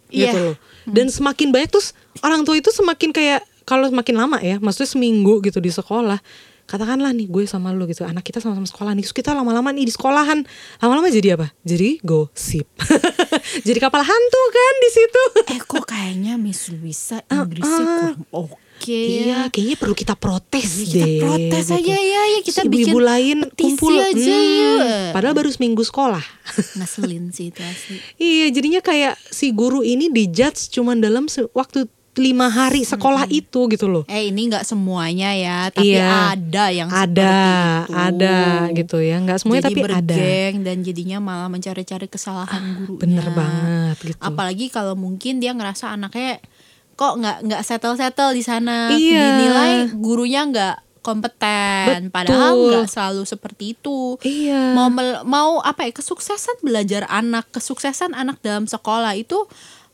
[0.08, 0.54] gitu Iya.
[0.54, 0.58] loh.
[0.86, 5.42] Dan semakin banyak terus orang tua itu semakin kayak kalau semakin lama ya, maksudnya seminggu
[5.42, 6.18] gitu di sekolah.
[6.66, 9.86] Katakanlah nih gue sama lu gitu, anak kita sama-sama sekolah nih, terus kita lama-lama nih
[9.86, 10.46] di sekolahan,
[10.78, 11.50] lama-lama jadi apa?
[11.62, 12.70] Jadi gosip,
[13.68, 15.24] jadi kapal hantu kan di situ.
[15.56, 17.98] Eh kok kayaknya Miss Luisa Inggrisnya ah.
[18.00, 18.58] kurang oke
[18.88, 21.20] Iya, ya kayaknya perlu kita protes Kita deh.
[21.20, 21.78] protes gitu.
[21.84, 25.12] aja ya, ya kita bikin ibu-ibu lain kumpul, aja hmm, ya.
[25.12, 26.24] padahal baru seminggu sekolah.
[26.80, 32.50] Ngeselin sih itu asli Iya, jadinya kayak si guru ini dijudge cuman dalam waktu lima
[32.50, 34.04] hari sekolah itu gitu loh.
[34.06, 36.34] Eh ini nggak semuanya ya, tapi Iya.
[36.34, 37.38] ada yang Ada,
[37.86, 37.94] itu.
[37.96, 38.38] ada
[38.74, 39.16] gitu ya.
[39.20, 39.94] Nggak semuanya Jadi tapi ada.
[39.94, 43.00] bergeng dan jadinya malah mencari-cari kesalahan gurunya.
[43.00, 44.20] Bener banget gitu.
[44.20, 46.42] Apalagi kalau mungkin dia ngerasa anaknya
[46.94, 49.20] kok nggak nggak settle settle di sana, Iya.
[49.24, 52.10] dinilai gurunya nggak kompeten.
[52.10, 52.12] Betul.
[52.12, 54.20] Padahal nggak selalu seperti itu.
[54.20, 54.76] Iya.
[54.76, 54.92] Mau
[55.24, 59.48] mau apa ya kesuksesan belajar anak, kesuksesan anak dalam sekolah itu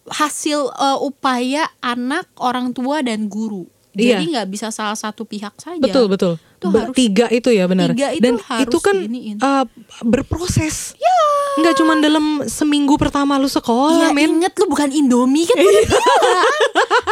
[0.10, 3.66] hasil eh, upaya anak, orang tua dan guru.
[3.96, 4.20] Iya.
[4.20, 5.80] Jadi nggak bisa salah satu pihak saja.
[5.80, 6.36] Betul betul.
[6.58, 7.92] Itu harus- tiga itu ya benar.
[7.92, 9.38] tiga itu Dan harus itu kan diiniin.
[9.38, 9.66] eh,
[10.02, 10.96] berproses.
[10.96, 11.18] Ya.
[11.58, 14.28] Nggak cuma dalam seminggu pertama lu sekolah, Iya men.
[14.38, 15.56] inget lu bukan Indomie kan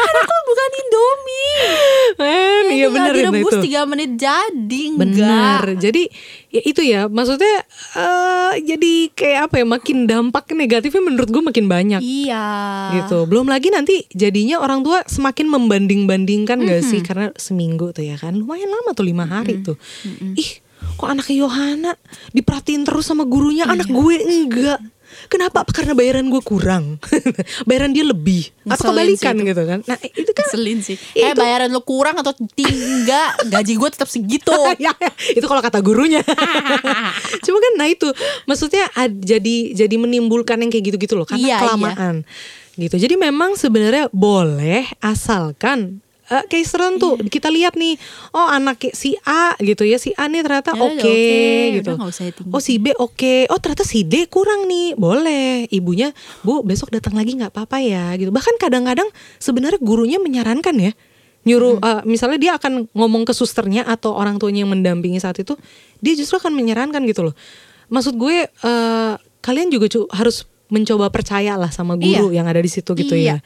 [0.04, 1.52] Anak lu bukan Indomie
[2.14, 3.20] Men, iya benar itu.
[3.22, 5.64] direbus 3 menit jadi Benar.
[5.78, 6.04] Jadi
[6.50, 7.64] ya itu ya maksudnya
[7.96, 12.46] eh jadi kayak apa ya makin dampak negatifnya menurut gue makin banyak Iya
[13.00, 13.24] gitu.
[13.26, 18.36] Belum lagi nanti jadinya orang tua semakin membanding-bandingkan gak sih karena seminggu tuh ya kan
[18.36, 19.76] lumayan lama tuh lima hari tuh.
[20.34, 20.52] Ih
[20.94, 21.92] kok anaknya Yohana
[22.30, 23.96] diperhatiin terus sama gurunya anak Iya.
[23.96, 24.82] gue enggak.
[25.24, 25.62] Kenapa?
[25.62, 26.98] Apa karena bayaran gue kurang?
[27.70, 29.46] bayaran dia lebih atau Ngeselin sih kebalikan itu.
[29.46, 29.80] gitu kan?
[29.86, 33.90] Nah itu kan Selin sih Ya, Eh itu- bayaran lu kurang atau tinggal Gaji gue
[33.90, 34.50] tetap segitu
[34.82, 36.20] ya, ya, itu kalau kata gurunya.
[37.40, 38.10] Cuma kan nah itu
[38.44, 42.16] maksudnya ad- jadi jadi menimbulkan yang kayak gitu-gitu loh karena Iya, kelamaan.
[42.74, 42.98] Gitu.
[42.98, 48.00] Jadi memang sebenarnya boleh asalkan eh, case tertentu kita lihat nih
[48.32, 51.92] oh anak si A gitu ya si A nih ternyata Ya oke udah oke, gitu.
[51.96, 52.52] Nggak usah tinggi.
[52.52, 53.36] oh si B oke.
[53.48, 54.96] Oh ternyata si D kurang nih.
[54.96, 55.68] Boleh.
[55.68, 58.32] Ibunya bu besok datang lagi nggak apa-apa ya gitu.
[58.32, 59.08] Bahkan kadang-kadang
[59.38, 60.92] sebenarnya gurunya menyarankan ya
[61.44, 65.60] nyuruh eh, misalnya dia akan ngomong ke susternya atau orang tuanya yang mendampingi saat itu
[66.00, 67.36] dia justru akan menyarankan gitu loh.
[67.92, 72.42] Maksud gue eh, kalian juga cu- harus mencoba percaya lah sama guru Iya.
[72.42, 73.38] yang ada di situ gitu Iya.
[73.38, 73.46] ya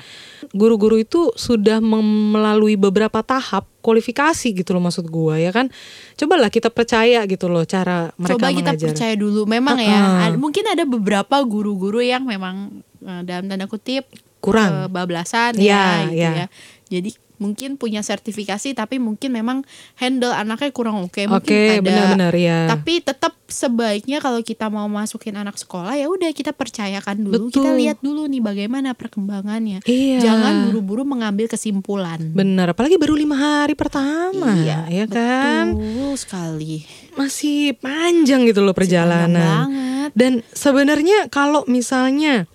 [0.49, 5.67] guru-guru itu sudah melalui beberapa tahap kualifikasi gitu loh maksud gue ya kan
[6.15, 10.25] cobalah kita percaya gitu loh cara mereka Coba kita mengajar percaya dulu Memang ya Uh-uh.
[10.25, 14.07] ad- Mungkin ada beberapa guru-guru yang memang eh, Dalam tanda kutip
[14.39, 14.87] Kurang.
[14.87, 16.31] kebablasan Iya, ya gitu iya.
[16.31, 16.45] ya
[16.87, 19.57] Jadi mungkin punya sertifikasi tapi mungkin memang
[19.95, 22.65] handle anaknya kurang oke mungkin Oke, ada benar-benar ya.
[22.67, 27.63] tapi tetap sebaiknya kalau kita mau masukin anak sekolah ya udah kita percayakan dulu Betul.
[27.63, 30.19] kita lihat dulu nih bagaimana perkembangannya Iya.
[30.19, 34.51] jangan buru-buru mengambil kesimpulan Benar, apalagi baru lima hari pertama,
[34.87, 35.73] ya kan?
[35.73, 39.33] betul sekali Masih panjang gitu loh perjalanan.
[39.65, 40.09] banget.
[40.13, 42.45] Dan sebenarnya kalau misalnya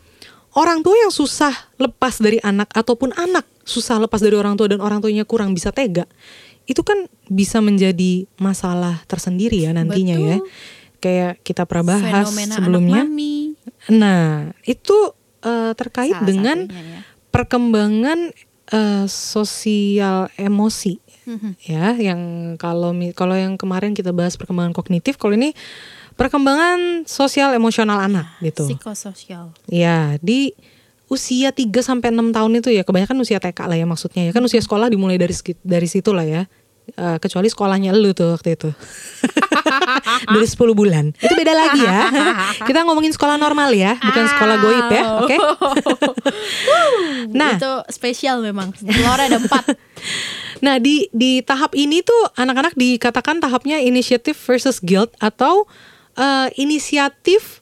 [0.53, 4.83] orang tua yang susah lepas dari anak ataupun anak susah lepas dari orang tua dan
[4.83, 6.03] orang tuanya kurang bisa tega,
[6.67, 10.37] itu kan bisa menjadi masalah tersendiri ya nantinya ya.
[10.39, 10.51] Betul.
[11.03, 13.03] Kayak kita pernah bahas fenomena sebelumnya.
[13.03, 13.35] anak mami
[13.91, 14.27] Nah,
[14.63, 14.95] itu
[15.43, 17.01] eh, terkait Salah dengan satunya ya.
[17.31, 18.19] perkembangan
[18.69, 21.55] eh, sosial emosi Mhm.
[21.63, 22.21] ya yang
[22.59, 25.55] kalau kalau yang kemarin kita bahas perkembangan kognitif kalau ini
[26.23, 28.63] perkembangan sosial emosional anak gitu.
[28.71, 30.55] psikososial Ya, di
[31.11, 34.41] usia 3 sampai 6 tahun itu ya kebanyakan usia TK lah ya maksudnya ya kan
[34.47, 35.35] usia sekolah dimulai dari
[35.67, 36.43] dari situ lah ya.
[36.83, 38.71] Eh, kecuali sekolahnya lu tuh waktu itu.
[40.35, 41.15] dari 10 bulan.
[41.15, 42.11] Itu beda lagi ya.
[42.69, 45.37] Kita ngomongin sekolah normal ya, bukan sekolah goib ya, oke?
[47.33, 47.57] Nah.
[47.57, 49.79] itu spesial memang telur ada empat
[50.63, 55.67] Nah di di tahap ini tuh anak-anak dikatakan tahapnya initiative versus guilt atau
[56.17, 57.61] eh, inisiatif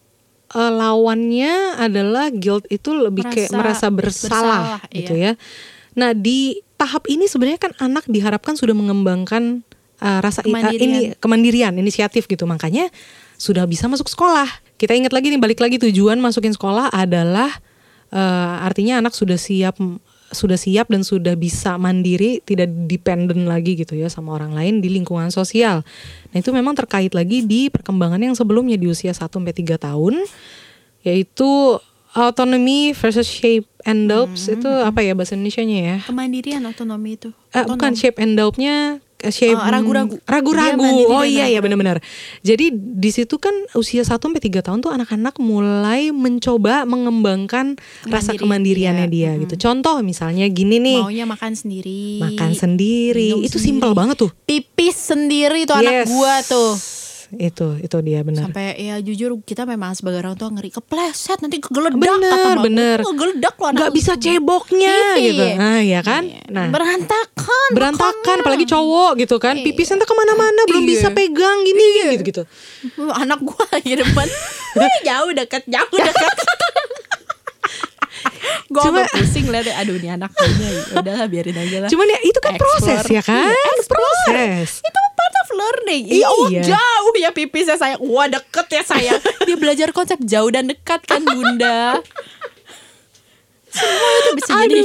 [0.54, 5.32] eh, lawannya adalah guilt itu lebih kayak merasa Merasa bersalah, bersalah, gitu iya.
[5.36, 5.98] ya.
[5.98, 9.62] Nah di tahap ini sebenarnya kan anak diharapkan sudah mengembangkan
[10.00, 10.80] eh, rasa Kemandirian.
[10.80, 12.48] ini kemandirian, inisiatif gitu.
[12.48, 12.88] Makanya
[13.40, 14.48] sudah bisa masuk sekolah.
[14.80, 17.52] Kita ingat lagi nih balik lagi tujuan masukin sekolah adalah
[18.12, 19.76] eh, artinya anak sudah siap
[20.30, 24.88] sudah siap dan sudah bisa mandiri, tidak dependen lagi gitu ya sama orang lain di
[24.90, 25.82] lingkungan sosial.
[26.30, 30.14] Nah, itu memang terkait lagi di perkembangan yang sebelumnya di usia 1 sampai 3 tahun
[31.00, 31.80] yaitu
[32.12, 35.96] autonomy versus shape and doubts itu apa ya bahasa Indonesianya ya?
[36.04, 40.16] kemandirian otonomi itu Eh, bukan shape and doubt-nya eh, shape Oh, ragu-ragu.
[40.24, 40.80] ragu-ragu.
[40.80, 41.62] Mandiri Oh iya iya ragu-ragu.
[41.62, 41.98] benar-benar.
[42.40, 48.32] Jadi di situ kan usia 1 sampai 3 tahun tuh anak-anak mulai mencoba mengembangkan rasa
[48.32, 49.42] Kemandirian kemandiriannya dia dia.
[49.42, 49.54] gitu.
[49.58, 51.00] Contoh misalnya gini nih.
[51.00, 53.36] maunya makan sendiri Makan sendiri.
[53.36, 53.64] Itu sendiri.
[53.76, 54.30] simpel banget tuh.
[54.42, 56.06] pipis sendiri tuh anak Yes.
[56.08, 56.70] gua tuh
[57.32, 58.42] Itu itu dia benar.
[58.44, 62.62] sampai ya jujur kita memang sebagai orang tua ngeri kepleset nanti kegeledak Bener, kata mama.
[62.62, 62.98] bener.
[63.00, 65.22] ngegeledak loh anak Nggak bisa ceboknya Iya.
[65.24, 65.44] gitu.
[65.56, 66.22] Nah, ya kan?
[66.24, 66.42] Iya.
[66.48, 68.42] Nah, berantakan berantakan makannya.
[68.42, 69.54] apalagi cowok gitu kan.
[69.54, 69.64] Iya.
[69.64, 70.90] Pipisnya entah ke mana-mana belum Iya.
[70.90, 72.42] bisa pegang gini gitu-gitu.
[73.12, 74.26] anak gua lagi depan
[75.00, 76.34] jauh deket jauh deket
[78.68, 81.88] Gue Cuma- pusing liat aduh nih anak kayaknya ya udahlah biarin aja lah.
[81.88, 83.10] Cuman ya itu kan proses Explore.
[83.12, 83.46] ya kan?
[83.46, 84.14] Iya, explore.
[84.30, 84.70] proses.
[84.80, 85.00] itu
[85.52, 86.02] learning.
[86.06, 86.62] Iya, oh, Iya.
[86.66, 88.00] jauh ya pipisnya sayang.
[88.02, 89.20] Wah deket ya sayang.
[89.46, 92.00] Dia belajar konsep jauh dan dekat kan bunda.
[93.70, 93.86] Semua
[94.18, 94.82] itu bisa jadi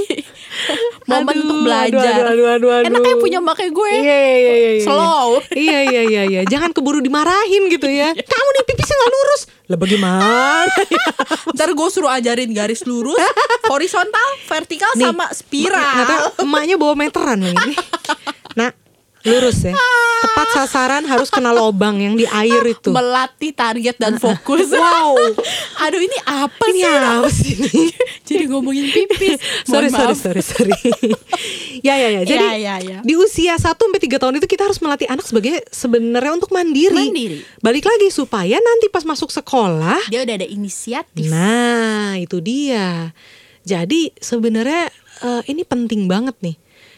[1.09, 2.21] momen Aduh, untuk belajar.
[2.21, 2.87] aduh, aduh, aduh, aduh.
[2.87, 3.89] Enaknya punya makanya gue.
[3.91, 4.71] Iya iya iya iya.
[4.77, 4.83] iya.
[4.85, 5.29] Slow.
[5.65, 6.41] Iya iya iya iya.
[6.45, 8.13] Jangan keburu dimarahin gitu ya.
[8.13, 9.41] Kamu nih pipisnya nggak lurus.
[9.65, 10.69] Lah bagaimana?
[11.49, 13.17] Ntar gue suruh ajarin garis lurus,
[13.65, 16.05] horizontal, vertikal, Nih, sama spiral.
[16.05, 17.57] tahu, emaknya bawa meteran nih.
[18.53, 18.69] Nah,
[19.25, 19.73] lurus ya.
[20.15, 22.89] Tepat sasaran harus kena lobang yang di air itu.
[22.89, 24.69] Melatih target dan fokus.
[24.69, 25.17] Wow.
[25.83, 26.87] Aduh ini apa Ini sih?
[26.87, 27.83] apa sih ini?
[28.27, 29.37] Jadi ngomongin pipis.
[29.69, 30.17] sorry, sorry, maaf.
[30.17, 30.73] sorry, sorry.
[31.81, 32.21] ya, ya, ya.
[32.23, 32.97] Jadi Ya, ya, ya.
[33.01, 36.95] di usia 1 sampai 3 tahun itu kita harus melatih anak sebagai sebenarnya untuk mandiri.
[36.95, 37.37] Mandiri.
[37.59, 41.27] Balik lagi supaya nanti pas masuk sekolah, Dia udah ada inisiatif.
[41.27, 43.13] nah itu dia.
[43.61, 44.89] Jadi sebenarnya
[45.21, 46.55] eh, ini penting banget nih.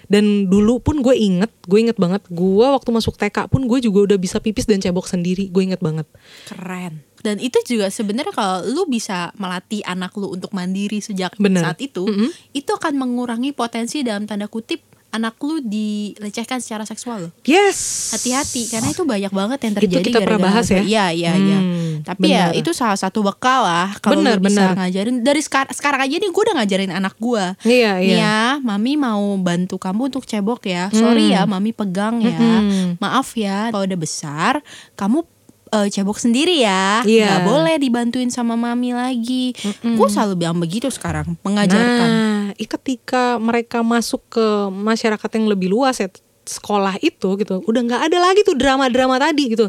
[0.08, 4.08] Dan dulu pun gue inget, gue inget banget, gue waktu masuk TK pun gue juga
[4.12, 6.08] udah bisa pipis dan cebok sendiri, gue inget banget.
[6.48, 7.04] Keren.
[7.20, 11.60] Dan itu juga sebenarnya kalau lu bisa melatih anak lu untuk mandiri sejak Bener.
[11.60, 12.32] saat itu, Mm-mm.
[12.56, 17.17] itu akan mengurangi potensi dalam tanda kutip anak lu dilecehkan secara seksual.
[17.20, 17.32] loh.
[17.41, 18.12] Yes.
[18.12, 20.82] Hati-hati karena itu banyak banget yang Itu terjadi kita pernah bahas ya?
[20.84, 21.60] Iya, iya, iya.
[21.60, 22.60] Hmm, Tapi ya bener.
[22.60, 24.78] itu salah satu bekal lah kalau Bener, lu bisa bener.
[24.78, 27.46] ngajarin dari sekarang sekarang aja nih gue udah ngajarin anak gue.
[27.63, 28.17] Iya, Nih iya.
[28.20, 30.91] ya, mami mau bantu kamu untuk cebok ya.
[30.91, 32.36] Sorry ya, mami pegang ya.
[32.38, 33.00] Mm-mm.
[33.00, 34.54] Maaf ya, kalau udah besar,
[34.93, 35.24] kamu
[35.67, 37.02] eh, cebok sendiri ya.
[37.02, 37.26] Iya.
[37.28, 39.52] Nggak boleh dibantuin sama mami lagi.
[39.82, 42.08] Gue selalu bilang begitu sekarang, mengajarkan.
[42.08, 46.08] Nah, i- ketika mereka masuk ke masyarakat yang lebih luas ya
[46.44, 49.68] sekolah itu gitu, udah nggak ada lagi tuh drama-drama tadi gitu,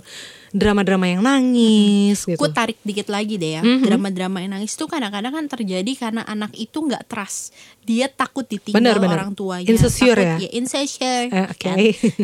[0.51, 2.39] drama-drama yang nangis gitu.
[2.39, 3.63] Gue tarik dikit lagi deh ya.
[3.63, 3.83] Mhm.
[3.83, 7.51] Drama-drama yang nangis itu kadang-kadang kan terjadi karena anak itu nggak trust.
[7.83, 9.19] Dia takut ditinggal Bener, bener.
[9.19, 9.67] orang tuanya.
[9.67, 10.51] Insecure Takut- ya?
[10.55, 11.27] insecure.
[11.29, 11.59] Eh, oke.
[11.59, 11.77] kan.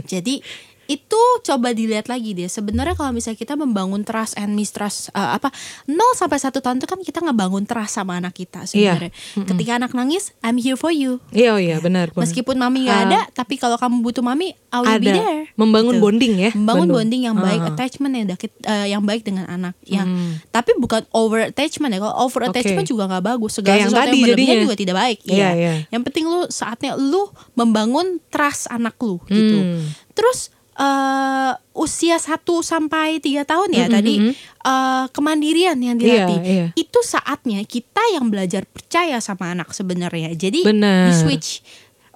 [0.07, 0.35] Jadi
[0.87, 5.49] itu coba dilihat lagi deh sebenarnya kalau misalnya kita membangun trust and mistrust uh, apa
[5.85, 9.93] 0 sampai satu tahun itu kan kita ngebangun trust sama anak kita sebenarnya ketika anak
[9.93, 12.11] nangis I'm here for you Iya, oh iya, benar.
[12.11, 12.21] benar.
[12.21, 13.07] meskipun mami nggak Ah.
[13.07, 16.03] ada tapi kalau kamu butuh mami I will be ada there membangun Gitu.
[16.03, 16.97] bonding ya, membangun Bandung.
[17.01, 17.71] bonding yang baik Ah.
[17.71, 20.43] attachment yang eh, yang baik dengan anak ya Hmm.
[20.49, 24.05] tapi bukan over attachment ya kalau over attachment juga nggak bagus segala Kayak yang sesuatu
[24.05, 24.65] tadi yang berlebihan jadinya.
[24.65, 25.49] juga tidak baik Iya, Iya.
[25.55, 25.73] iya.
[25.89, 27.23] yang penting lu saatnya lu
[27.55, 29.81] membangun trust anak lu gitu Hmm.
[30.13, 34.35] terus eh usia 1 sampai 3 tahun ya Mm, tadi mm, mm.
[34.63, 36.67] eh, kemandirian yang dilatih Iya, iya.
[36.75, 41.11] itu saatnya kita yang belajar percaya sama anak sebenarnya jadi Benar.
[41.11, 41.49] di switch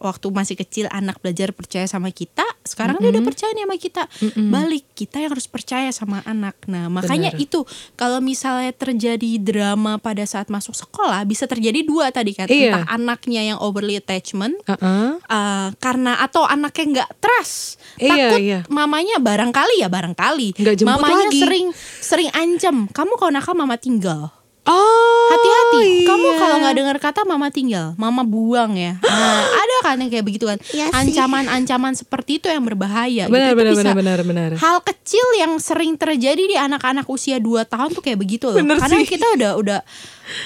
[0.00, 4.02] waktu masih kecil anak belajar percaya sama kita sekarang dia udah percaya nih sama kita
[4.48, 7.44] balik kita yang harus percaya sama anak nah makanya Benar.
[7.44, 7.61] itu
[7.94, 12.72] kalau misalnya terjadi drama pada saat masuk sekolah bisa terjadi dua tadi kan Iya.
[12.72, 15.18] entah anaknya yang overly attachment Uh-uh.
[15.24, 18.58] Uh, karena atau anaknya nggak trust Iya, takut iya.
[18.68, 20.48] mamanya barangkali ya barangkali
[20.84, 21.40] mamanya lagi.
[21.40, 21.66] sering
[21.98, 24.30] sering ancam kamu kalau nakal mama tinggal
[24.68, 26.04] Oh, hati-hati.
[26.04, 26.37] Kamu iya.
[26.37, 27.96] kalau nggak dengar kata mama tinggal.
[27.96, 29.00] Mama buang ya.
[29.18, 30.62] Nah, ada kan yang kayak begitu kan?
[30.70, 33.26] Iya ancaman-ancaman seperti itu yang berbahaya.
[33.26, 33.54] Benar gitu.
[33.54, 34.50] Itu benar bisa- benar benar benar.
[34.62, 38.62] hal kecil yang sering terjadi di anak-anak usia 2 tahun tuh kayak begitu loh.
[38.62, 39.11] Bener karena sih.
[39.11, 39.81] kita udah udah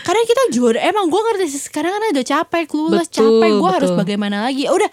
[0.09, 0.79] karena kita juara.
[0.81, 4.65] Emang gue ngerti sih sekarang kan udah capek clueless Betul, capek gue harus bagaimana lagi?
[4.71, 4.89] Udah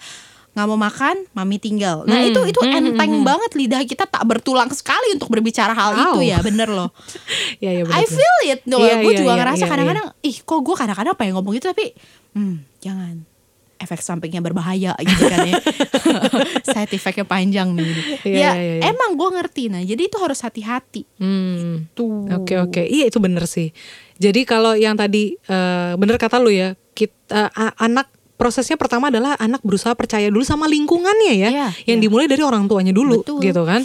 [0.50, 2.02] nggak mau makan mami tinggal.
[2.02, 5.70] Nah Hmm, itu itu hmm, hmm, enteng banget lidah kita tak bertulang sekali untuk berbicara
[5.70, 6.18] hal Au.
[6.18, 6.90] itu ya bener loh.
[7.62, 7.96] Iya iya benar.
[7.96, 8.60] I feel it.
[8.64, 11.54] No, Iya, gue iya, juga iya, ngerasa iya, kadang-kadang ih kok gue kadang-kadang pengen ngomong
[11.54, 11.94] gitu tapi
[12.34, 13.14] hmm jangan.
[13.78, 15.56] Efek sampingnya berbahaya gitu kan ya.
[16.68, 17.88] Side effectnya panjang nih.
[18.20, 18.82] Iya, ya iya, iya, iya.
[18.90, 19.72] emang gue ngerti.
[19.72, 21.08] Nah jadi itu harus hati-hati.
[21.16, 21.88] Hmm.
[21.90, 23.72] tuh Oke oke, iya itu bener sih.
[24.18, 29.36] Jadi kalau yang tadi eh, bener kata lu ya, kita a- anak prosesnya pertama adalah
[29.36, 32.04] anak berusaha percaya dulu sama lingkungannya ya, Iya, yang iya.
[32.08, 33.44] dimulai dari orang tuanya dulu, Betul.
[33.44, 33.84] gitu kan,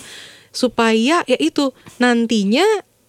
[0.55, 2.63] supaya ya itu nantinya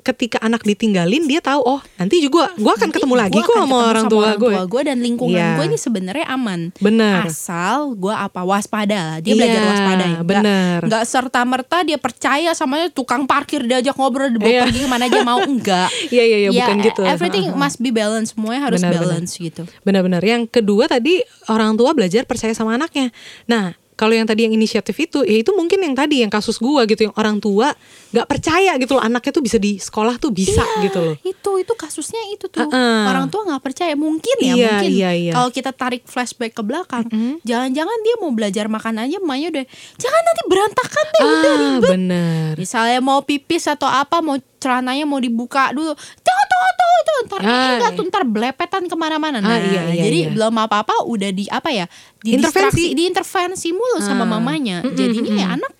[0.06, 3.52] ketika anak ditinggalin dia tahu oh nanti juga gua akan Nanti ketemu lagi gua kok
[3.52, 4.48] akan sama orang tua orang gue.
[4.48, 5.50] tua gue dan lingkungan Iya.
[5.52, 7.20] gue ini sebenarnya aman Bener.
[7.24, 10.78] asal gue apa waspada dia Iya, belajar waspada ya bener.
[10.82, 14.62] nggak serta merta dia percaya sama tukang parkir diajak ngobrol dibawa Iya.
[14.64, 17.00] pergi ke mana aja mau enggak Iya iya iya Ya, bukan gitu.
[17.02, 18.94] everything must be balance semuanya harus benar.
[18.96, 20.20] balance gitu Benar-benar.
[20.20, 23.10] Yang kedua tadi orang tua belajar percaya sama anaknya.
[23.44, 26.84] Nah, kalau yang tadi yang inisiatif itu, ya itu mungkin yang tadi yang kasus gua
[26.84, 27.72] gitu, yang orang tua
[28.12, 31.16] nggak percaya gitu loh anaknya tuh bisa di sekolah tuh bisa Iya, gitu loh.
[31.18, 33.08] itu itu kasusnya itu tuh Uh-uh.
[33.08, 35.32] orang tua nggak percaya mungkin ya Iya, mungkin iya, iya.
[35.32, 37.08] kalau kita tarik flashback ke belakang
[37.42, 39.64] jangan-jangan dia mau belajar makan aja emaknya udah
[39.96, 42.52] jangan nanti berantakan deh udah Ah, ribet benar.
[42.56, 47.40] misalnya mau pipis atau apa mau celananya mau dibuka dulu tunggu tunggu tunggu tuh ntar
[47.40, 50.30] Ah, enggak tuh ntar belepetan ke mana-mana nah Ah, iya, iya, jadi iya.
[50.30, 51.86] belum apa-apa udah di apa ya
[52.18, 52.92] di Intervensi.
[52.92, 54.30] diintervensi mulu sama Ah.
[54.30, 55.72] mamanya jadinya ya anak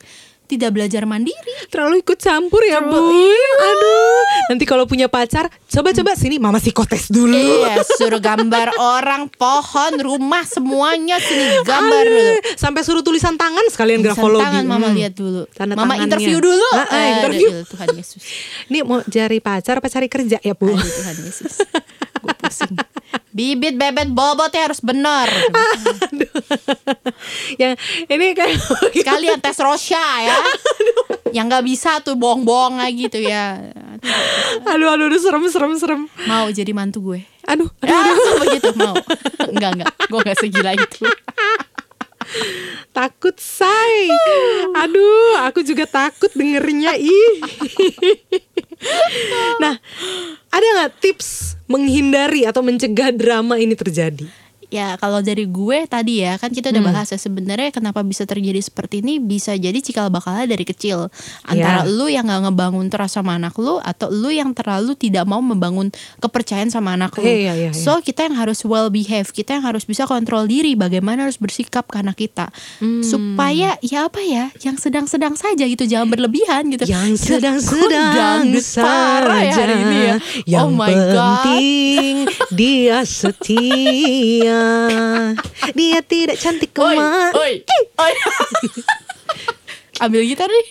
[0.46, 1.34] tidak belajar mandiri
[1.66, 2.94] Terlalu ikut campur ya, Bu.
[3.10, 3.50] iya.
[3.66, 4.22] Aduh.
[4.46, 7.34] Nanti kalau punya pacar, coba-coba sini mama psikotes dulu.
[7.34, 12.04] Iya, suruh gambar orang, pohon, rumah semuanya sini gambar.
[12.04, 14.46] Aduh, Sampai suruh tulisan tangan sekalian Tulisan grafologi.
[14.46, 14.96] tangan mama Hmm.
[14.96, 15.42] lihat dulu.
[15.50, 16.06] Tanda mama tangannya.
[16.08, 16.66] interview dulu.
[16.70, 17.48] Ah, ah, Aduh, interview.
[17.66, 18.22] Tuhan Yesus.
[18.66, 20.70] Ini mau cari pacar apa cari kerja ya, Bu?
[20.70, 21.52] Aduh Tuhan Yesus.
[22.22, 22.74] Gue pusing.
[23.36, 25.28] Bibit bebet bobotnya harus benar.
[27.60, 27.76] yang
[28.08, 28.48] ini kan
[28.96, 30.36] Sekalian tes Rosya ya.
[31.36, 33.60] Yang nggak bisa tuh bohong-bohong lagi tuh ya.
[34.64, 36.02] aduh aduh aduh serem serem serem.
[36.24, 37.28] Mau jadi mantu gue.
[37.44, 38.36] Aduh, aduh, Ya, aduh.
[38.48, 38.96] begitu mau.
[39.52, 39.92] Enggak enggak.
[40.08, 41.04] Gue nggak segila itu.
[42.96, 44.08] Takut say.
[44.74, 47.34] Aduh, aku juga takut dengernya ih.
[49.62, 49.76] nah,
[50.52, 54.45] ada nggak tips menghindari atau mencegah drama ini terjadi?
[54.68, 56.78] Ya kalau dari gue tadi ya kan kita Hmm.
[56.78, 61.06] udah bahas ya sebenarnya kenapa bisa terjadi seperti ini bisa jadi cikal bakalnya dari kecil
[61.42, 61.88] antara Ya.
[61.88, 65.88] lu yang nggak ngebangun trust sama anak lu atau lu yang terlalu tidak mau membangun
[66.18, 67.22] kepercayaan sama anak lu.
[67.22, 70.74] Iya, iya, iya, So kita yang harus well behave, kita yang harus bisa kontrol diri
[70.74, 73.00] bagaimana harus bersikap ke anak kita Hmm.
[73.00, 76.84] supaya ya apa ya yang sedang-sedang saja gitu jangan berlebihan gitu.
[76.84, 79.74] Yang sedang-sedang parah ya saja.
[79.78, 80.16] ya.
[80.44, 81.44] Yang oh my god.
[81.46, 82.14] penting
[82.50, 84.55] dia setia.
[85.72, 87.30] Dia tidak cantik Oi, kema.
[87.34, 87.52] oi,
[87.96, 88.12] oi.
[90.04, 90.64] Ambil gitar nih.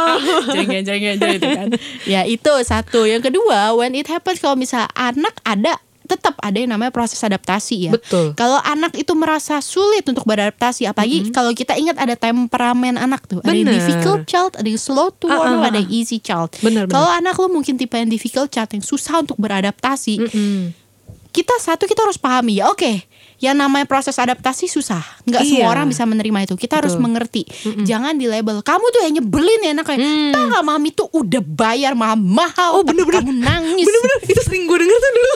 [0.56, 1.68] jeng jeng jeng jeng itu kan.
[2.08, 3.04] Ya itu satu.
[3.04, 5.76] Yang kedua, when it happens kalau misal anak ada
[6.10, 7.92] tetap ada yang namanya proses adaptasi ya.
[7.94, 8.34] Betul.
[8.34, 13.38] Kalau anak itu merasa sulit untuk beradaptasi, apalagi kalau kita ingat ada temperamen anak tuh,
[13.46, 13.78] ada yang Bener.
[13.78, 15.82] difficult child, ada yang slow to Ah, learn, ah, ada ah.
[15.86, 16.50] yang easy child.
[16.58, 16.94] Bener, bener.
[16.98, 20.74] Kalau anak lu mungkin tipe yang difficult child yang susah untuk beradaptasi, Mm-mm.
[21.30, 23.06] Kita satu kita harus pahami ya oke
[23.38, 25.68] yang namanya proses adaptasi susah nggak semua Iya.
[25.68, 27.04] orang bisa menerima itu kita harus Betul.
[27.06, 27.42] mengerti
[27.82, 30.30] jangan di label kamu tuh yang nyebelin ya anaknya Hmm.
[30.30, 33.22] tau nggak mami tuh udah bayar mahal-mahal Oh, tapi bener-bener.
[33.22, 35.34] kamu nangis Bener-bener itu sering gue denger tuh dulu.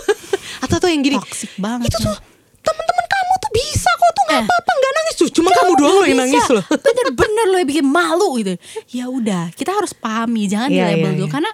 [0.60, 1.16] Atau tuh yang gini.
[1.16, 2.16] toxic banget Itu tuh
[2.60, 4.44] teman-teman kamu tuh bisa kok tuh nggak Eh.
[4.44, 5.28] apa-apa nggak nangis tuh.
[5.30, 6.64] Cuma kamu doang loh yang nangis loh.
[6.66, 8.52] Bener-bener lo yang bikin malu gitu.
[8.90, 11.32] Ya udah, kita harus pahami, jangan di Iya, label iya, dulu iya.
[11.32, 11.50] karena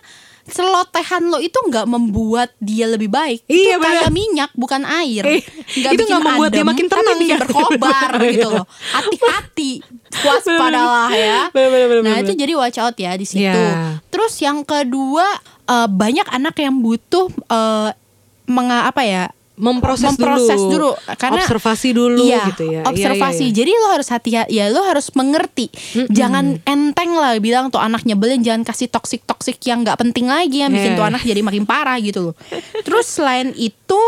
[0.51, 3.47] selotehan lo itu nggak membuat dia lebih baik.
[3.47, 5.23] Iya, itu kayak minyak bukan air.
[5.25, 5.43] Eh,
[5.79, 7.41] Nggak itu nggak membuat dia adem, makin tapi tenang bikin ya.
[7.41, 8.67] berkobar gitu loh.
[8.91, 9.71] Hati-hati,
[10.21, 11.41] waspadalah ya.
[11.55, 12.27] Bener, bener, bener, nah bener.
[12.27, 13.47] itu jadi watch out ya di situ.
[13.47, 14.03] Iya.
[14.07, 15.27] Terus yang kedua
[15.67, 17.91] eh, banyak anak yang butuh eh,
[18.45, 19.25] menga apa ya
[19.61, 20.97] Memproses, memproses dulu.
[20.97, 22.81] dulu, karena observasi dulu iya, gitu ya.
[22.81, 23.45] Iya, Observasi.
[23.45, 23.57] iya, iya.
[23.61, 25.69] Jadi lo harus hati-hati ya, lo harus mengerti.
[26.09, 30.65] Jangan enteng lah bilang tuh anak nyebelin, jangan kasih toksik toksik yang nggak penting lagi
[30.65, 30.99] yang bikin Iya.
[30.99, 32.35] tuh anak jadi makin parah gitu loh.
[32.83, 34.01] Terus selain itu,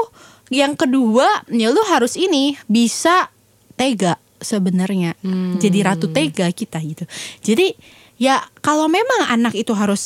[0.49, 3.29] yang kedua ya lo harus ini bisa
[3.77, 5.15] tega sebenarnya.
[5.21, 5.61] Hmm.
[5.61, 7.05] Jadi ratu tega kita gitu.
[7.45, 7.77] Jadi
[8.17, 10.03] ya kalau memang anak itu harus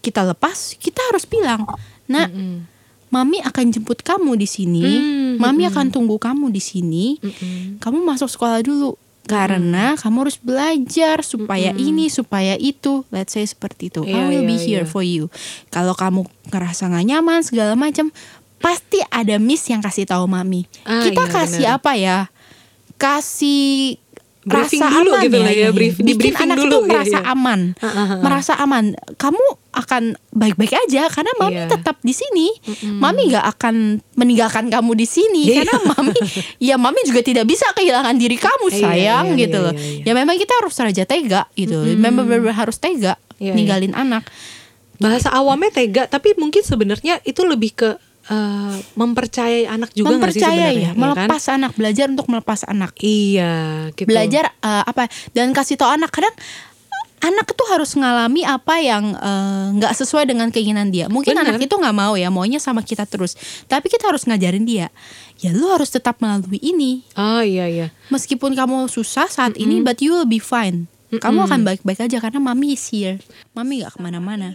[0.00, 1.68] kita lepas, kita harus bilang,
[2.08, 2.24] nah.
[3.10, 4.82] Mami akan jemput kamu di sini.
[4.82, 7.18] Hmm, Mami akan tunggu kamu di sini.
[7.78, 13.06] Kamu masuk sekolah dulu karena kamu harus belajar supaya ini, supaya itu.
[13.14, 14.02] Let's say seperti itu.
[14.02, 14.90] I Iya, will be iya, here iya.
[14.90, 15.30] for you.
[15.68, 18.10] Kalau kamu ngerasa nggak nyaman segala macam,
[18.58, 20.66] pasti ada miss yang kasih tahu mami.
[20.82, 21.78] Ah, Kita iya, kasih benar.
[21.78, 22.18] apa ya?
[22.96, 23.99] Kasih
[24.40, 25.76] Briefing rasa dulu aman gitu lah ya, ini.
[25.76, 27.28] brief- di Bikin anak dulu, itu iya, merasa iya.
[27.28, 28.18] aman, Ah, ah, ah.
[28.20, 28.84] merasa aman.
[29.14, 31.68] Kamu akan baik-baik aja karena mami Iya.
[31.68, 32.48] tetap di sini.
[32.90, 33.74] Mami nggak akan
[34.14, 35.62] meninggalkan kamu di sini Iya.
[35.62, 36.16] karena mami,
[36.62, 39.74] ya mami juga tidak bisa kehilangan diri kamu Iya, sayang iya, gitu iya, loh.
[39.74, 40.04] iya, iya.
[40.04, 41.76] Ya memang kita harus raja tega gitu.
[41.92, 44.24] Memang benar-benar harus tega Iya, ninggalin anak.
[44.96, 47.90] Bahasa awamnya tega, tapi mungkin sebenarnya itu lebih ke
[48.30, 50.98] eh, mempercayai anak juga Mempercayai ya, ya kan?
[51.02, 52.94] melepas anak, belajar untuk melepas anak.
[53.02, 54.06] Iya, gitu.
[54.06, 56.32] belajar eh, apa dan kasih tahu anak kadang
[57.20, 61.52] anak itu harus ngalami apa yang eh, nggak sesuai dengan keinginan dia mungkin Bener.
[61.52, 63.36] anak itu nggak mau ya maunya sama kita terus
[63.68, 64.88] tapi kita harus ngajarin dia
[65.36, 67.86] ya lu harus tetap melalui ini Oh iya iya.
[68.08, 70.88] meskipun kamu susah saat ini but you will be fine
[71.18, 73.18] kamu akan baik-baik aja karena mami is here
[73.50, 74.54] mami nggak ke mana-mana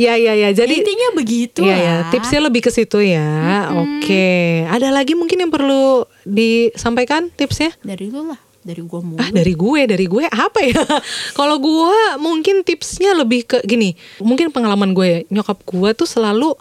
[0.00, 0.48] Iya iya iya.
[0.56, 2.10] Jadi intinya begitu Iya ya, lah.
[2.14, 3.68] tipsnya lebih ke situ ya.
[3.76, 7.74] Oke, ada lagi mungkin yang perlu disampaikan tipsnya?
[7.84, 10.80] dari lu lah dari gua mulu Ah dari gue, dari gue apa ya?
[11.38, 13.96] Kalau gue mungkin tipsnya lebih ke gini.
[14.20, 16.52] Mungkin pengalaman gue ya, nyokap gue tuh selalu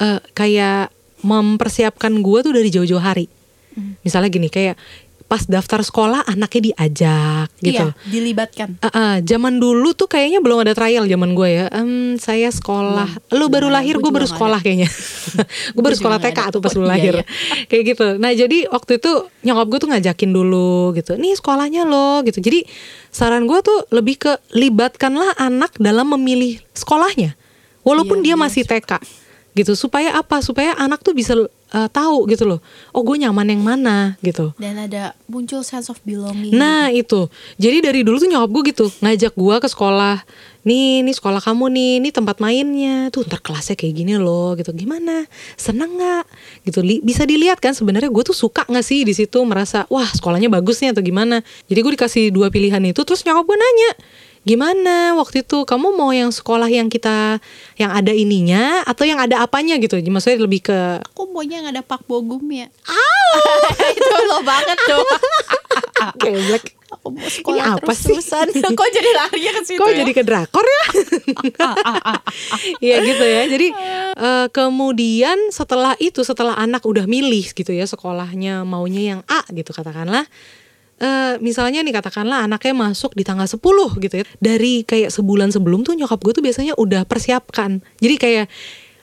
[0.00, 0.92] eh, kayak
[1.24, 3.26] mempersiapkan gue tuh dari jauh-jauh hari.
[4.02, 4.74] Misalnya gini, kayak
[5.28, 7.84] pas daftar sekolah anaknya diajak gitu.
[7.84, 11.66] iya dilibatkan Ah, ah, zaman dulu tuh kayaknya belum ada trial zaman gue ya.
[11.68, 14.88] Em, saya sekolah, lu baru lahir, gue baru sekolah kayaknya.
[15.76, 16.48] gue baru sekolah TK ada.
[16.48, 17.14] tuh pas Oh, lu iya, lahir.
[17.20, 17.24] iya.
[17.68, 18.06] Kayak gitu.
[18.16, 19.12] Nah jadi waktu itu
[19.42, 21.12] nyokap gue tuh ngajakin dulu gitu.
[21.14, 22.40] Nih sekolahnya lo gitu.
[22.40, 22.64] Jadi
[23.08, 27.36] saran gue tuh lebih ke libatkanlah anak dalam memilih sekolahnya,
[27.82, 28.96] walaupun Iya, dia masih TK
[29.52, 29.76] gitu.
[29.76, 30.40] Supaya apa?
[30.40, 31.36] Supaya anak tuh bisa
[31.72, 32.60] eh, tahu gitu loh.
[32.96, 34.52] Oh gue nyaman yang mana gitu.
[34.56, 37.28] dan ada muncul sense of belonging Nah itu,
[37.60, 40.24] jadi dari dulu tuh nyokap gue gitu ngajak gue ke sekolah.
[40.68, 43.08] Nih, nih sekolah kamu nih, nih tempat mainnya.
[43.08, 44.68] Tuh ntar kelasnya kayak gini loh, gitu.
[44.76, 45.24] Gimana?
[45.56, 46.24] Seneng nggak?
[46.68, 46.84] Gitu.
[46.84, 50.52] Li- bisa dilihat kan sebenarnya gue tuh suka nggak sih di situ merasa wah sekolahnya
[50.52, 51.40] bagus nih atau gimana.
[51.72, 53.90] Jadi gue dikasih dua pilihan itu, terus nyokap gue nanya.
[54.48, 57.36] Gimana waktu itu kamu mau yang sekolah yang kita
[57.76, 60.00] yang ada ininya atau yang ada apanya gitu?
[60.00, 62.72] Maksudnya lebih ke aku maunya yang ada Pak Bogum ya
[63.98, 65.04] itu lo banget tuh
[66.24, 66.64] geblek.
[66.88, 68.08] aku mau sekolah Ini apa terus sih?
[68.16, 68.48] terusan
[68.80, 69.96] kok jadi lari ke situ Kok ya?
[70.00, 70.84] jadi ke drakor ya?
[72.80, 73.42] Iya gitu ya.
[73.44, 73.68] Jadi
[74.16, 79.76] eh, kemudian setelah itu setelah anak udah milih gitu ya sekolahnya maunya yang A gitu
[79.76, 80.24] katakanlah
[80.98, 83.58] eh misalnya nih katakanlah anaknya masuk di tanggal 10
[84.02, 84.24] gitu ya.
[84.42, 87.82] Dari kayak sebulan sebelum tuh nyokap gue tuh biasanya udah persiapkan.
[88.02, 88.46] Jadi kayak